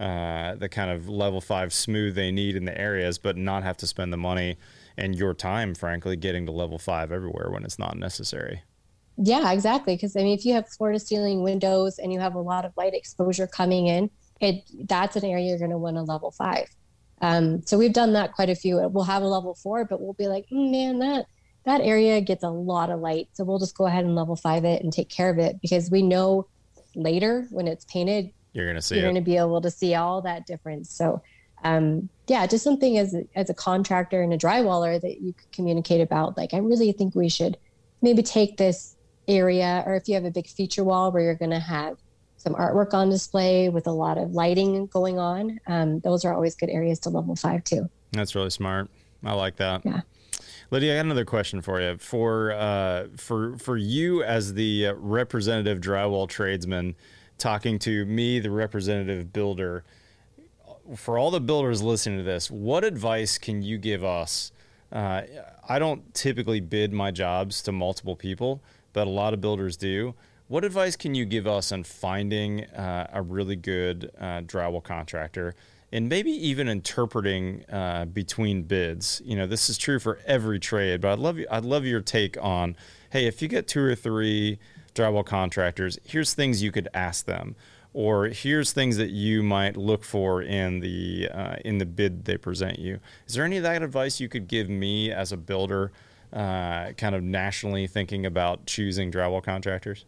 [0.00, 3.76] uh, the kind of level five smooth they need in the areas, but not have
[3.76, 4.56] to spend the money
[4.96, 8.62] and your time, frankly, getting to level five everywhere when it's not necessary.
[9.18, 9.96] Yeah, exactly.
[9.96, 12.64] Because I mean, if you have floor to ceiling windows and you have a lot
[12.64, 16.30] of light exposure coming in, it that's an area you're going to want a level
[16.30, 16.68] five.
[17.20, 18.76] Um, so we've done that quite a few.
[18.88, 21.26] We'll have a level four, but we'll be like, "Mm, man, that
[21.64, 24.64] that area gets a lot of light, so we'll just go ahead and level five
[24.64, 26.46] it and take care of it because we know
[26.94, 30.22] later when it's painted, You're gonna see you're going to be able to see all
[30.22, 30.90] that difference.
[30.90, 31.22] So,
[31.64, 35.50] um, yeah, just something as a, as a contractor and a drywaller that you could
[35.52, 36.36] communicate about.
[36.36, 37.56] Like, I really think we should
[38.00, 38.96] maybe take this
[39.28, 41.98] area, or if you have a big feature wall where you're going to have
[42.36, 46.54] some artwork on display with a lot of lighting going on, um, those are always
[46.54, 47.88] good areas to level five too.
[48.12, 48.88] That's really smart.
[49.24, 49.84] I like that.
[49.84, 50.00] Yeah.
[50.70, 51.96] Lydia, I got another question for you.
[51.98, 56.94] For uh, for for you as the representative drywall tradesman,
[57.38, 59.84] talking to me, the representative builder.
[60.94, 64.52] For all the builders listening to this, what advice can you give us?
[64.90, 65.22] Uh,
[65.68, 70.14] I don't typically bid my jobs to multiple people, but a lot of builders do.
[70.48, 75.54] What advice can you give us on finding uh, a really good uh, drywall contractor
[75.92, 79.20] and maybe even interpreting uh, between bids?
[79.24, 82.38] You know, this is true for every trade, but I'd love I'd love your take
[82.42, 82.76] on,
[83.10, 84.58] hey, if you get two or three
[84.94, 87.54] drywall contractors, here's things you could ask them,
[87.92, 92.38] or here's things that you might look for in the uh, in the bid they
[92.38, 93.00] present you.
[93.26, 95.92] Is there any of that advice you could give me as a builder,
[96.32, 100.04] uh, kind of nationally thinking about choosing drywall contractors?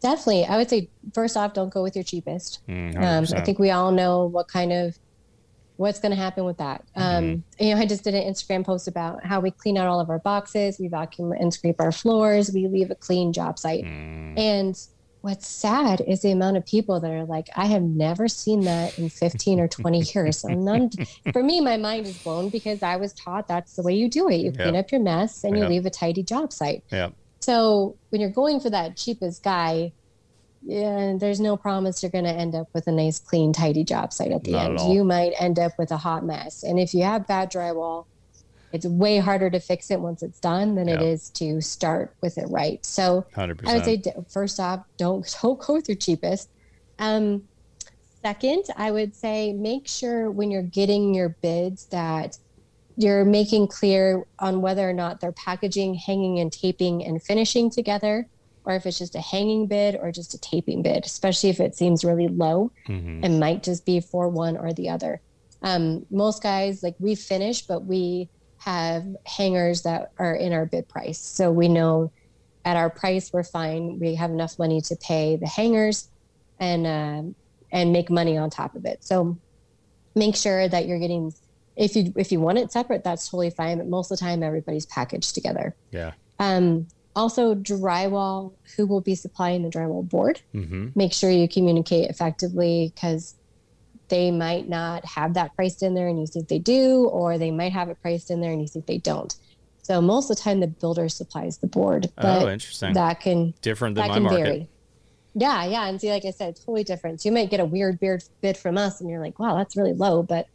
[0.00, 0.44] Definitely.
[0.44, 2.60] I would say, first off, don't go with your cheapest.
[2.68, 4.98] Mm, Um, I think we all know what kind of
[5.76, 6.84] what's going to happen with that.
[6.94, 9.98] Um, You know, I just did an Instagram post about how we clean out all
[10.00, 13.84] of our boxes, we vacuum and scrape our floors, we leave a clean job site.
[13.84, 14.78] Mm, And
[15.24, 18.98] what's sad is the amount of people that are like, I have never seen that
[18.98, 20.40] in 15 or 20 years.
[20.40, 20.90] So none
[21.32, 24.28] for me, my mind is blown because I was taught that's the way you do
[24.28, 24.36] it.
[24.36, 26.84] You clean up your mess and you leave a tidy job site.
[26.92, 27.08] yeah.
[27.40, 29.92] So when you're going for that cheapest guy,
[30.62, 34.12] yeah, there's no promise you're going to end up with a nice, clean, tidy job
[34.12, 34.78] site at the Not end.
[34.78, 34.94] all.
[34.94, 36.62] You might end up with a hot mess.
[36.62, 38.06] And if you have bad drywall,
[38.74, 42.36] it's way harder to fix it once it's done than it is to start with
[42.38, 42.84] it right.
[42.84, 46.50] So Hundred I would say first off, don't don't go with your cheapest.
[46.98, 47.44] Um,
[48.20, 52.36] second, I would say make sure when you're getting your bids that
[52.96, 58.26] you're making clear on whether or not they're packaging, hanging, and taping and finishing together,
[58.64, 61.76] or if it's just a hanging bid or just a taping bid, especially if it
[61.76, 62.72] seems really low.
[62.88, 63.22] Mm-hmm.
[63.22, 65.20] It might just be for one or the other.
[65.62, 68.28] Um, most guys, like we finish, but we
[68.64, 71.20] have hangers that are in our bid price.
[71.20, 72.12] So we know
[72.64, 73.98] at our price, we're fine.
[74.00, 76.08] We have enough money to pay the hangers
[76.58, 77.36] and, um,
[77.70, 79.04] and make money on top of it.
[79.04, 79.38] So
[80.14, 81.32] make sure that you're getting
[81.76, 84.44] if you if you want it separate that's totally fine but most of the time
[84.44, 86.12] everybody's packaged together Yeah.
[86.38, 86.86] um,
[87.16, 90.90] also drywall who will be supplying the drywall board Mm-hmm.
[90.94, 93.34] make sure you communicate effectively because
[94.08, 97.50] they might not have that priced in there and you think they do or they
[97.50, 99.34] might have it priced in there and you think they don't
[99.82, 102.92] so most of the time the builder supplies the board but Oh, interesting.
[102.94, 104.42] that can Different than that my can market.
[104.44, 104.68] vary.
[105.36, 105.88] Yeah, yeah.
[105.88, 107.20] And see, like I said, it's totally different.
[107.20, 109.76] So you might get a weird beard bid from us and you're like, wow, that's
[109.76, 110.46] really low, but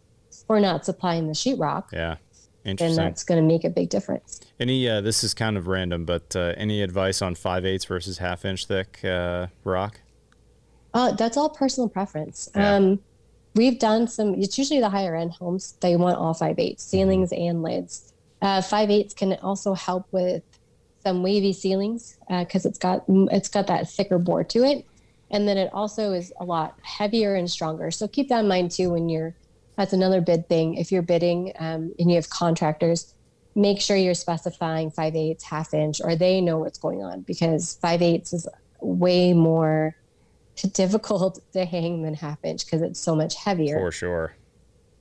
[0.47, 2.15] we're not supplying the sheetrock, Yeah.
[2.63, 2.95] then Interesting.
[3.03, 4.39] that's going to make a big difference.
[4.57, 4.87] Any?
[4.87, 8.45] Uh, this is kind of random, but uh, any advice on five eighths versus half
[8.45, 9.99] inch thick uh, rock?
[10.93, 12.47] Uh, that's all personal preference.
[12.55, 12.75] Yeah.
[12.75, 12.99] Um,
[13.59, 15.73] we've done some, it's usually the higher end homes.
[15.81, 18.13] They want all five eighths, ceilings and lids.
[18.41, 20.43] Uh, five eighths can also help with
[21.03, 24.85] some wavy ceilings because it's got it's got that thicker board to it,
[25.29, 27.91] and then it also is a lot heavier and stronger.
[27.91, 29.35] So keep that in mind too when you're.
[29.75, 30.75] That's another bid thing.
[30.75, 33.13] If you're bidding um, and you have contractors,
[33.55, 37.77] make sure you're specifying five eighths, half inch, or they know what's going on because
[37.81, 38.47] five eighths is
[38.81, 39.95] way more
[40.63, 43.79] difficult to hang than half inch because it's so much heavier.
[43.79, 44.35] For sure.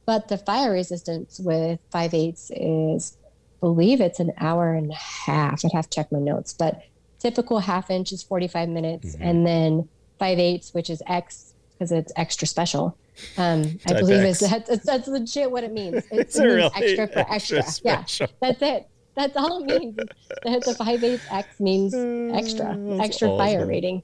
[0.06, 4.94] But the fire resistance with five eighths is, I believe it's an hour and a
[4.94, 5.64] half.
[5.64, 6.82] I'd have to check my notes, but
[7.18, 9.16] typical half inch is 45 minutes.
[9.16, 9.20] Mhm.
[9.20, 9.88] And then
[10.18, 12.96] five eighths, which is X because it's extra special.
[13.36, 16.04] Um, I believe is that's, that's legit what it means.
[16.10, 17.64] It's it means really extra for extra.
[17.84, 18.04] Yeah,
[18.40, 18.88] that's it.
[19.14, 19.96] That's all it means.
[19.96, 24.02] The, the five eighths X means extra, That's extra fire rating.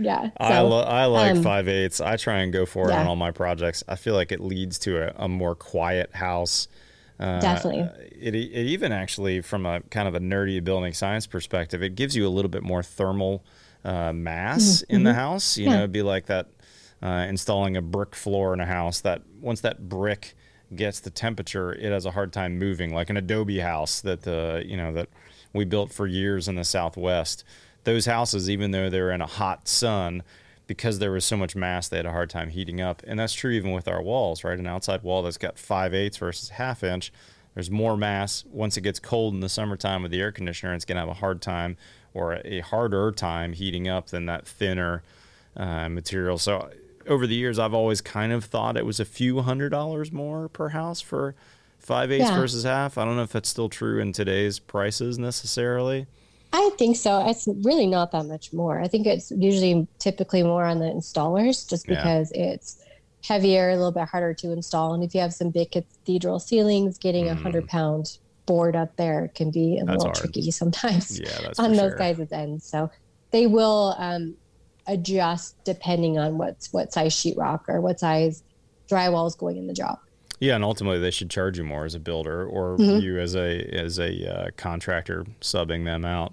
[0.00, 0.30] Yeah.
[0.38, 2.00] I, lo- I like um, five eighths.
[2.00, 3.82] I try and go for it on all my projects.
[3.88, 6.68] I feel like it leads to a, a more quiet house.
[7.18, 7.80] Uh, Definitely.
[8.18, 12.16] It, it even actually, from a kind of a nerdy building science perspective, it gives
[12.16, 13.44] you a little bit more thermal
[13.84, 15.56] uh, mass in the house.
[15.58, 15.70] You Mm-hmm.
[15.70, 15.76] Yeah.
[15.76, 16.48] know, it'd be like that
[17.02, 19.00] uh, installing a brick floor in a house.
[19.02, 20.34] That once that brick
[20.74, 22.94] gets the temperature, it has a hard time moving.
[22.94, 25.08] Like an Adobe house that uh, you know that
[25.52, 27.44] we built for years in the Southwest.
[27.84, 30.22] Those houses, even though they were in a hot sun,
[30.66, 33.02] because there was so much mass, they had a hard time heating up.
[33.06, 34.58] And that's true even with our walls, right?
[34.58, 37.12] An outside wall that's got five eighths versus half inch,
[37.54, 38.44] there's more mass.
[38.52, 41.08] Once it gets cold in the summertime with the air conditioner, it's going to have
[41.08, 41.76] a hard time
[42.14, 45.02] or a harder time heating up than that thinner
[45.56, 46.38] uh, material.
[46.38, 46.70] So
[47.08, 50.48] over the years, I've always kind of thought it was a few hundred dollars more
[50.48, 51.34] per house for
[51.80, 52.36] five eighths Yeah.
[52.38, 52.96] versus half.
[52.98, 56.06] I don't know if that's still true in today's prices necessarily.
[56.52, 57.24] I think so.
[57.28, 58.80] It's really not that much more.
[58.80, 61.96] I think it's usually typically more on the installers just Yeah.
[61.96, 62.82] because it's
[63.26, 64.94] heavier, a little bit harder to install.
[64.94, 69.30] And if you have some big cathedral ceilings, getting a hundred pound board up there
[69.34, 69.86] can be a Mm.
[69.86, 70.16] That's little hard.
[70.16, 71.96] tricky sometimes Yeah, that's on those sure.
[71.98, 72.64] guys' ends.
[72.66, 72.90] So
[73.30, 74.34] they will um,
[74.88, 78.42] adjust depending on what's what size sheetrock or what size
[78.90, 79.98] drywall is going in the job.
[80.40, 83.02] Yeah, and ultimately they should charge you more as a builder or Mhm.
[83.02, 86.32] you as a as a uh, contractor subbing them out,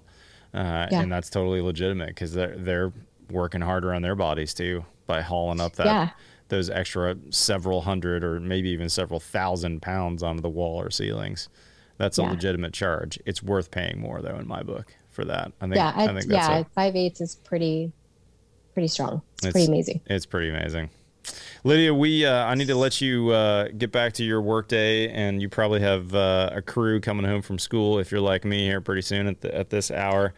[0.54, 1.02] uh, Yeah.
[1.02, 2.92] and that's totally legitimate because they're they're
[3.30, 6.10] working harder on their bodies too by hauling up that Yeah.
[6.48, 11.48] those extra several hundred or maybe even several thousand pounds onto the wall or ceilings.
[11.98, 12.30] That's a Yeah.
[12.30, 13.18] legitimate charge.
[13.26, 15.52] It's worth paying more though in my book for that.
[15.60, 17.92] I think yeah, I it's- think that's yeah, a- five eighths is pretty
[18.72, 19.22] pretty strong.
[19.38, 20.00] It's, It's- pretty amazing.
[20.06, 20.90] It's pretty amazing.
[21.64, 25.42] Lydia, we uh, I need to let you uh, get back to your workday, and
[25.42, 28.80] you probably have uh, a crew coming home from school if you're like me here
[28.80, 30.34] pretty soon at, the, at this hour.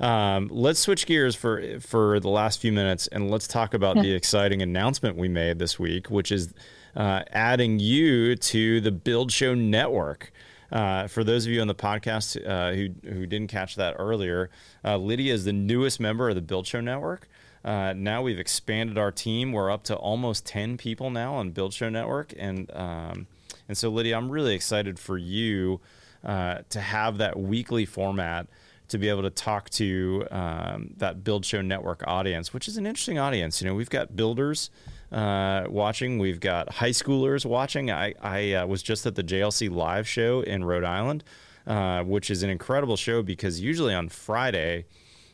[0.00, 4.12] Um, let's switch gears for for the last few minutes, and let's talk about the
[4.12, 6.52] exciting announcement we made this week, which is
[6.96, 10.32] uh, adding you to the Build Show Network.
[10.72, 14.50] Uh, for those of you on the podcast uh, who who didn't catch that earlier,
[14.84, 17.28] uh, Lydia is the newest member of the Build Show Network.
[17.64, 19.52] Uh, now we've expanded our team.
[19.52, 23.26] We're up to almost ten people now on Build Show Network, and um,
[23.68, 25.80] and so Lydia, I'm really excited for you
[26.24, 28.46] uh, to have that weekly format
[28.88, 32.86] to be able to talk to um, that Build Show Network audience, which is an
[32.86, 33.60] interesting audience.
[33.60, 34.70] You know, we've got builders
[35.10, 37.90] uh, watching, we've got high schoolers watching.
[37.90, 41.24] I, I uh, was just at the JLC live show in Rhode Island,
[41.66, 44.84] uh, which is an incredible show because usually on Friday,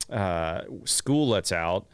[0.09, 1.87] uh, school lets out.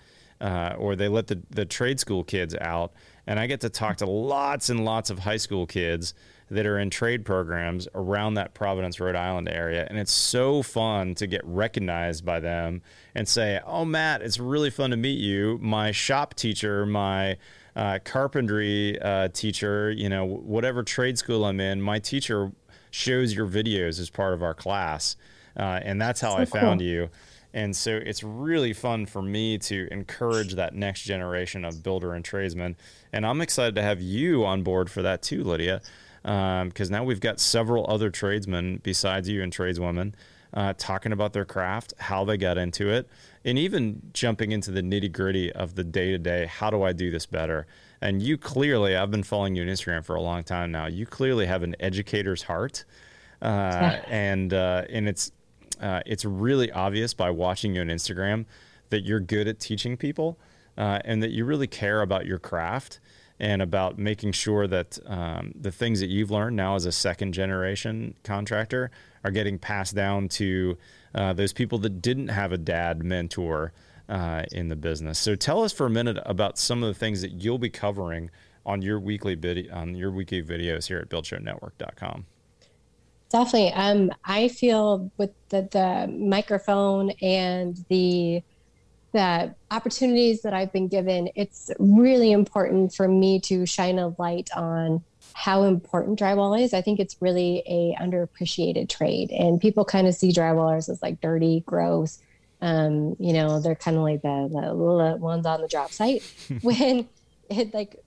[0.45, 2.93] Uh, or they let the, the trade school kids out,
[3.27, 6.13] and I get to talk to lots and lots of high school kids
[6.51, 9.87] that are in trade programs around that Providence, Rhode Island area.
[9.89, 12.83] And it's so fun to get recognized by them
[13.15, 15.59] and say, Oh, Matt, it's really fun to meet you.
[15.63, 17.39] My shop teacher, my
[17.75, 22.53] uh, carpentry uh, teacher, you know, whatever trade school I'm in, my teacher
[22.91, 25.17] shows your videos as part of our class.
[25.57, 27.09] Uh, and that's how so I found you.
[27.55, 32.25] And so it's really fun for me to encourage that next generation of builder and
[32.25, 32.77] tradesmen.
[33.13, 35.81] And I'm excited to have you on board for that too, Lydia,
[36.23, 40.15] because um, now we've got several other tradesmen besides you and tradeswomen
[40.53, 43.09] uh, talking about their craft, how they got into it,
[43.45, 46.47] and even jumping into the nitty gritty of the day to day.
[46.47, 47.69] How do I do this better?
[48.01, 50.87] And you clearly, I've been following you on Instagram for a long time now.
[50.87, 52.85] You clearly have an educator's heart.
[53.41, 55.31] Uh, and uh, and it's
[55.81, 58.47] uh, it's really obvious by watching you on Instagram
[58.91, 60.39] that you're good at teaching people
[60.77, 63.01] uh, and that you really care about your craft
[63.41, 67.33] and about making sure that um, the things that you've learned now as a second
[67.33, 68.91] generation contractor
[69.25, 70.77] are getting passed down to
[71.15, 73.73] uh, those people that didn't have a dad mentor
[74.09, 75.19] uh, in the business.
[75.19, 78.31] So tell us for a minute about some of the things that you'll be covering
[78.67, 82.27] on your weekly video on your weekly videos here at buildshownetwork.com.
[83.35, 83.73] Definitely.
[83.73, 88.45] Um, I feel with the, the microphone and the
[89.11, 94.51] the opportunities that I've been given, it's really important for me to shine a light
[94.55, 96.73] on how important drywall is.
[96.73, 101.21] I think it's really a underappreciated trade, and people kind of see drywallers as like
[101.21, 102.21] dirty, gross.
[102.61, 106.23] Um, you know, they're kind of like the, the ones on the job site
[106.63, 107.09] when
[107.51, 108.04] it like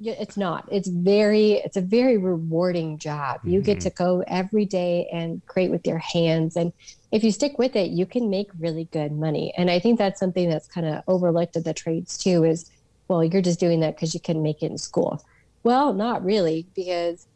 [0.00, 0.68] it's not.
[0.70, 3.40] It's very it's a very rewarding job.
[3.42, 3.64] You mm-hmm.
[3.64, 6.56] get to go every day and create with your hands.
[6.56, 6.72] And
[7.10, 9.52] if you stick with it you can make really good money.
[9.56, 12.70] And i think that's something that's kind of overlooked at the trades too is
[13.08, 15.24] well you're just doing that because you can make it in school.
[15.62, 17.26] Well not really because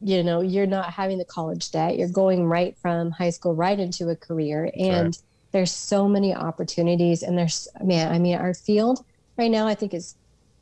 [0.00, 1.96] you know you're not having the college debt.
[1.96, 4.70] You're going right from high school right into a career.
[4.76, 5.22] And right.
[5.52, 9.04] there's so many opportunities and there's man i mean our field
[9.36, 10.14] right now i think is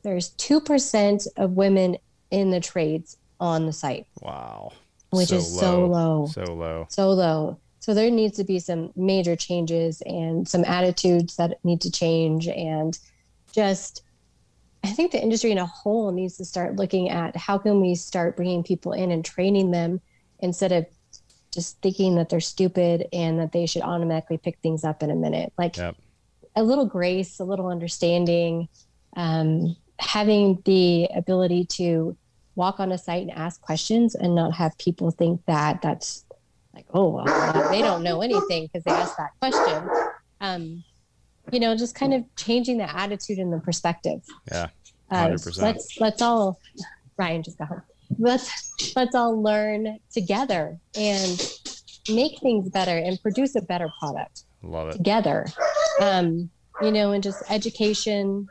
[0.07, 1.97] there's 2% of women
[2.31, 4.07] in the trades on the site.
[4.23, 4.73] Wow.
[5.11, 6.27] Which so is so low.
[6.27, 6.87] So low.
[6.89, 7.59] So low.
[7.81, 12.47] So there needs to be some major changes and some attitudes that need to change.
[12.47, 12.97] And
[13.53, 14.05] just,
[14.85, 17.97] I think the industry in a whole needs to start looking at how can we
[17.97, 20.01] start bringing people in and training them
[20.39, 20.87] instead of
[21.53, 25.17] just thinking that they're stupid and that they should automatically pick things up in a
[25.17, 25.53] minute.
[25.59, 25.97] Like yep.
[26.55, 28.69] a little grace, a little understanding.
[29.17, 32.17] Um, having the ability to
[32.55, 36.25] walk on a site and ask questions and not have people think that that's
[36.75, 39.89] like, oh, well, they don't know anything because they asked that question.
[40.41, 40.85] Um,
[41.53, 44.21] you know, just kind of changing the attitude and the perspective.
[44.51, 44.69] Yeah,
[45.11, 45.67] uh, hundred percent.
[45.67, 46.59] Let's let's all,
[47.17, 47.83] Ryan just got home.
[48.19, 51.53] Let's let's all learn together and
[52.11, 54.43] make things better and produce a better product.
[54.63, 55.47] Love it together.
[56.01, 56.51] Um,
[56.83, 58.49] you know, and just education,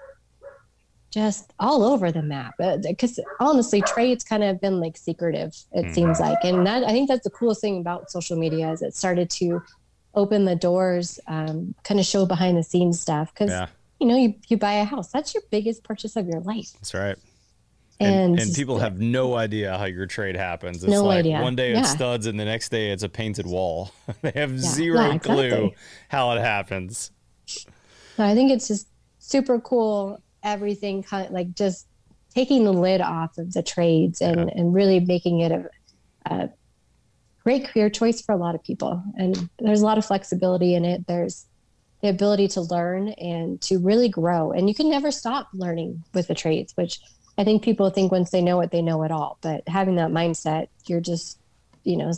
[1.15, 2.53] just all over the map
[2.83, 5.93] because uh, honestly trade's kind of been like secretive it mm.
[5.95, 8.93] seems like and that i think that's the coolest thing about social media is it
[8.93, 9.61] started to
[10.13, 13.67] open the doors um, kind of show behind the scenes stuff because yeah.
[14.01, 16.93] you know you, you buy a house that's your biggest purchase of your life that's
[16.93, 17.17] right
[18.01, 20.83] and, and, and people have no idea how your trade happens.
[20.83, 21.41] It's no like idea.
[21.41, 21.79] one day yeah.
[21.79, 23.89] it's studs and the next day it's a painted wall.
[24.21, 24.57] they have yeah.
[24.57, 25.49] zero yeah, exactly.
[25.49, 25.71] clue
[26.09, 27.11] how it happens.
[27.45, 27.69] So
[28.17, 28.89] I think it's just
[29.19, 31.87] super cool everything kind of like just
[32.33, 34.53] taking the lid off of the trades and, yeah.
[34.55, 35.69] and really making it a,
[36.25, 36.49] a,
[37.43, 39.03] great career choice for a lot of people.
[39.17, 41.05] And there's a lot of flexibility in it.
[41.05, 41.45] There's
[42.01, 44.51] the ability to learn and to really grow.
[44.51, 46.99] And you can never stop learning with the trades, which
[47.37, 49.37] I think people think once they know it, they know it all.
[49.41, 51.37] But having that mindset, you're just,
[51.83, 52.11] you know,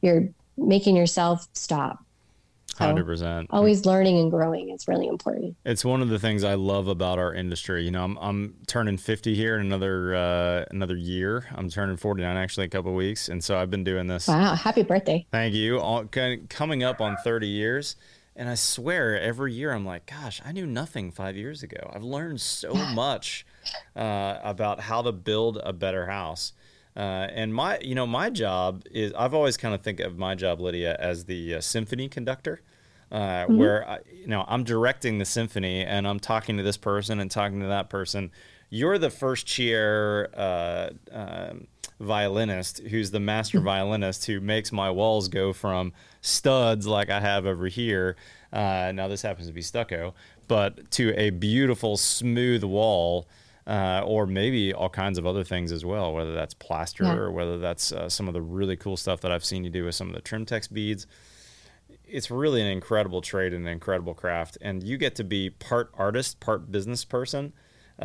[0.00, 2.03] you're making yourself stop
[2.76, 3.46] Hundred percent.
[3.50, 5.56] Always learning and growing is really important.
[5.64, 7.84] It's one of the things I love about our industry.
[7.84, 11.46] You know, I'm I'm turning fifty here in another uh, another year.
[11.54, 14.26] I'm turning forty nine actually in a couple weeks, and so I've been doing this.
[14.26, 14.56] Wow!
[14.56, 15.24] Happy birthday!
[15.30, 15.78] Thank you.
[15.78, 16.04] All,
[16.48, 17.94] coming up on thirty years,
[18.34, 21.92] and I swear every year I'm like, gosh, I knew nothing five years ago.
[21.94, 23.46] I've learned so much
[23.94, 26.52] uh, about how to build a better house.
[26.96, 30.34] Uh, and my, you know, my job is I've always kind of think of my
[30.34, 32.60] job, Lydia, as the uh, symphony conductor,
[33.10, 33.56] uh, mm-hmm.
[33.56, 37.30] where I, you know I'm directing the symphony and I'm talking to this person and
[37.30, 38.30] talking to that person.
[38.70, 41.66] You're the first chair uh, um,
[42.00, 43.66] violinist who's the master mm-hmm.
[43.66, 48.16] violinist who makes my walls go from studs like I have over here.
[48.52, 50.14] Uh, now this happens to be stucco,
[50.46, 53.26] but to a beautiful smooth wall
[53.66, 57.14] uh, or maybe all kinds of other things as well, whether that's plaster Yeah.
[57.16, 59.84] or whether that's uh, some of the really cool stuff that I've seen you do
[59.86, 61.06] with some of the Trimtex beads.
[62.06, 65.90] It's really an incredible trade and an incredible craft, and you get to be part
[65.94, 67.52] artist, part business person.
[68.00, 68.04] Uh,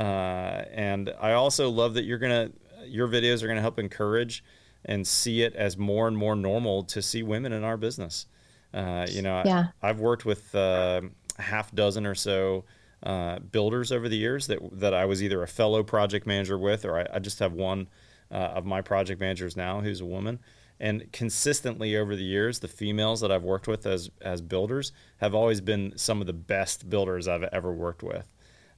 [0.71, 2.51] and I also love that you're gonna
[2.85, 4.43] your videos are gonna help encourage
[4.85, 8.25] and see it as more and more normal to see women in our business.
[8.73, 9.67] Uh, you know, Yeah.
[9.81, 11.01] I, I've worked with uh,
[11.37, 12.63] a half dozen or so
[13.03, 16.85] uh, builders over the years that that I was either a fellow project manager with,
[16.85, 17.87] or I, I just have one
[18.31, 20.39] uh, of my project managers now who's a woman.
[20.81, 25.35] And consistently over the years, the females that I've worked with as as builders have
[25.35, 28.25] always been some of the best builders I've ever worked with.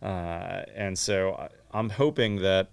[0.01, 2.72] Uh, and so I, I'm hoping that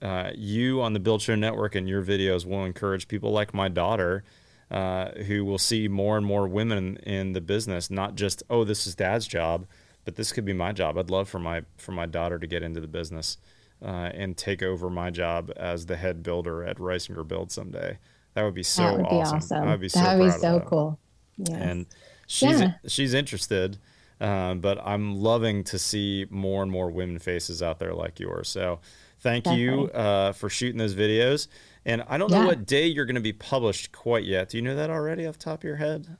[0.00, 3.68] uh, you on the Build Show Network and your videos will encourage people like my
[3.68, 4.24] daughter,
[4.70, 8.86] uh, who will see more and more women in the business, not just oh this
[8.86, 9.66] is dad's job,
[10.04, 10.98] but this could be my job.
[10.98, 13.38] I'd love for my for my daughter to get into the business
[13.82, 17.98] uh, and take over my job as the head builder at Risinger Build someday.
[18.34, 19.36] That would be so that would be awesome.
[19.36, 19.68] awesome.
[19.68, 20.98] I'd be so that would be so cool.
[21.36, 21.58] Yes.
[21.60, 21.86] and
[22.26, 22.72] she's Yeah.
[22.86, 23.78] she's interested.
[24.20, 28.48] Um, but I'm loving to see more and more women faces out there like yours.
[28.48, 28.78] So
[29.18, 31.48] thank you uh, for shooting those videos.
[31.84, 34.50] And I don't know what day you're going to be published quite yet.
[34.50, 36.16] Do you know that already off the top of your head?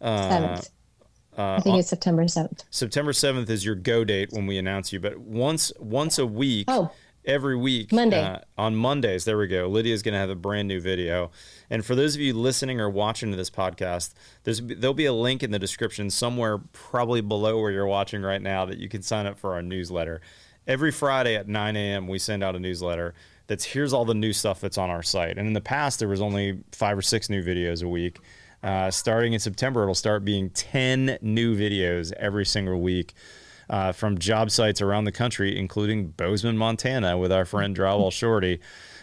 [0.00, 0.70] Uh, Seventh.
[1.38, 2.64] Uh, I think it's September seventh.
[2.70, 5.00] September 7th is your go date when we announce you.
[5.00, 6.90] But once once a week, Oh.
[7.24, 8.20] every week, Monday.
[8.22, 9.66] uh, on Mondays, there we go.
[9.68, 11.30] Lydia's going to have a brand new video.
[11.70, 14.12] And for those of you listening or watching to this podcast,
[14.44, 18.42] there's there'll be a link in the description somewhere, probably below where you're watching right
[18.42, 20.20] now, that you can sign up for our newsletter.
[20.66, 23.14] Every Friday at 9 a.m., we send out a newsletter
[23.48, 25.36] that's here's all the new stuff that's on our site.
[25.36, 28.18] And in the past, there was only five or six new videos a week.
[28.62, 33.14] Uh, starting in September, it'll start being 10 new videos every single week
[33.68, 38.60] uh, from job sites around the country, including Bozeman, Montana, with our friend Drywall Shorty.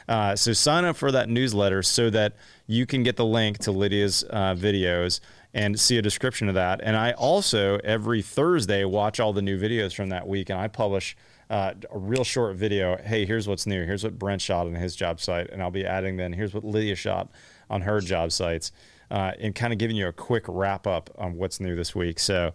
[0.07, 2.35] Uh, so sign up for that newsletter so that
[2.67, 5.19] you can get the link to Lydia's uh, videos
[5.53, 6.79] and see a description of that.
[6.83, 10.67] And I also every Thursday watch all the new videos from that week, and I
[10.67, 11.15] publish
[11.49, 12.97] uh, a real short video.
[12.97, 13.83] Hey, here's what's new.
[13.85, 16.33] Here's what Brent shot on his job site, and I'll be adding then.
[16.33, 17.29] Here's what Lydia shot
[17.69, 18.71] on her job sites,
[19.11, 22.19] uh, and kind of giving you a quick wrap up on what's new this week.
[22.19, 22.53] So.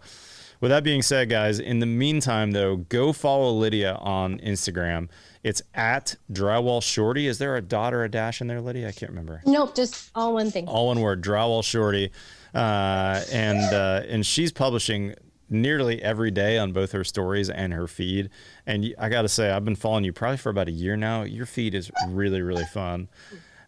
[0.61, 5.09] With that being said, guys, in the meantime, though, go follow Lydia on Instagram.
[5.43, 7.27] It's at Drywall Shorty.
[7.27, 8.87] Is there a dot or a dash in there, Lydia?
[8.87, 9.41] I can't remember.
[9.45, 10.67] Nope, just all one thing.
[10.67, 12.09] All one word, Drywall Shorty,
[12.55, 15.13] uh, and uh, and she's publishing
[15.49, 18.29] nearly every day on both her stories and her feed.
[18.65, 21.23] And I got to say, I've been following you probably for about a year now.
[21.23, 23.07] Your feed is really, really fun.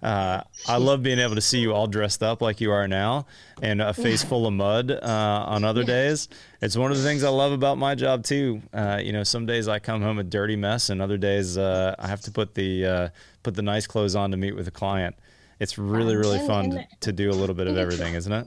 [0.01, 3.25] Uh, I love being able to see you all dressed up like you are now
[3.61, 6.29] and a face full of mud uh, on other days.
[6.61, 8.61] It's one of the things I love about my job too.
[8.71, 11.95] Uh, you know, some days I come home a dirty mess, and other days uh,
[11.97, 13.09] I have to put the uh,
[13.43, 15.15] put the nice clothes on to meet with a client.
[15.59, 18.45] It's really, really And- fun and- to do a little bit of everything, isn't it?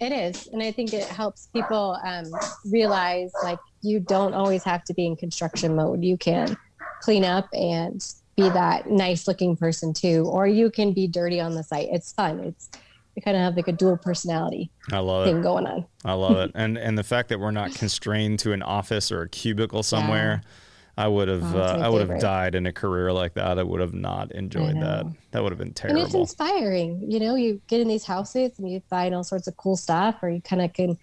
[0.00, 2.26] It is, and I think it helps people um,
[2.70, 6.04] realize like you don't always have to be in construction mode.
[6.04, 6.56] You can
[7.00, 8.00] clean up and
[8.36, 11.88] be that nice looking person too, or you can be dirty on the site.
[11.90, 12.40] It's fun.
[12.40, 12.70] It's
[13.14, 15.30] you kind of have like a dual personality I love it.
[15.30, 15.86] thing going on.
[16.04, 16.50] I love it.
[16.54, 20.42] And and the fact that we're not constrained to an office or a cubicle somewhere.
[20.96, 23.58] I would have Oh, uh, I would have died in a career like that.
[23.58, 25.04] I would have not enjoyed that.
[25.32, 25.98] That would have been terrible.
[26.00, 27.10] And it's inspiring.
[27.10, 30.22] You know, you get in these houses and you find all sorts of cool stuff,
[30.22, 30.96] or you kind of can.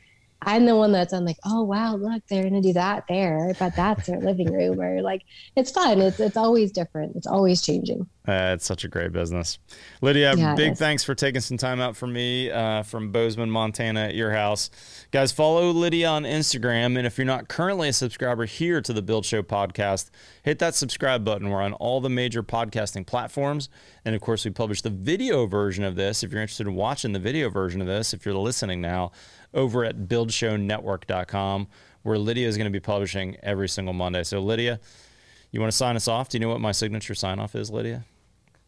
[0.44, 3.54] I'm the one that's I'm like, oh wow, look, they're gonna do that there.
[3.60, 5.24] but that's their living room, or like,
[5.56, 6.02] it's fun.
[6.02, 7.16] It's it's always different.
[7.16, 8.08] It's always changing.
[8.28, 9.58] Uh, it's such a great business.
[10.02, 14.02] Lydia, Yeah, big thanks for taking some time out for me uh, from Bozeman, Montana
[14.02, 14.70] at your house.
[15.10, 16.98] Guys, follow Lydia on Instagram.
[16.98, 20.12] And if you're not currently a subscriber here to the Build Show podcast,
[20.44, 21.50] hit that subscribe button.
[21.50, 23.70] We're on all the major podcasting platforms.
[24.06, 26.22] And of course, we publish the video version of this.
[26.22, 29.12] If you're interested in watching the video version of this, if you're listening now,
[29.54, 31.68] over at buildshownetwork.com,
[32.04, 34.24] where Lydia is going to be publishing every single Monday.
[34.24, 34.80] So, Lydia,
[35.52, 36.30] you want to sign us off?
[36.30, 38.06] Do you know what my signature sign off is, Lydia?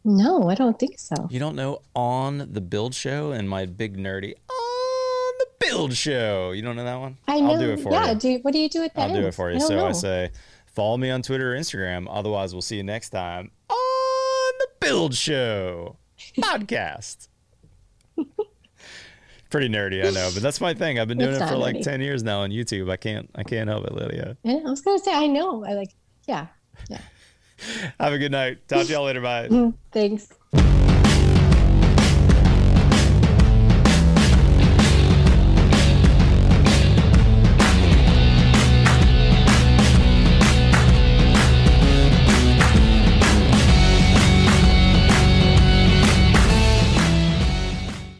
[0.03, 1.15] No, I don't think so.
[1.29, 6.51] You don't know on the Build Show and my big nerdy on the Build Show.
[6.51, 7.17] You don't know that one?
[7.27, 7.47] I know.
[7.47, 8.19] will do it for yeah, you.
[8.19, 9.57] do what do you do at the I'll do it for you.
[9.57, 10.31] I So I say,
[10.65, 12.07] follow me on Twitter or Instagram.
[12.09, 15.97] Otherwise, we'll see you next time on the Build Show
[16.37, 17.29] podcast.
[19.53, 20.97] Pretty nerdy, I know, but that's my thing.
[20.97, 21.83] I've been doing it for not like nerdy.
[21.83, 22.89] ten years now on YouTube.
[22.89, 24.35] I can't, I can't help it, Lydia.
[24.41, 25.63] Yeah, I was gonna say I know.
[25.63, 25.91] I like.
[26.27, 26.47] Yeah,
[26.89, 27.01] yeah.
[27.99, 28.67] Have a good night.
[28.67, 29.21] Talk to y'all later.
[29.21, 29.71] Bye.
[29.91, 30.27] Thanks.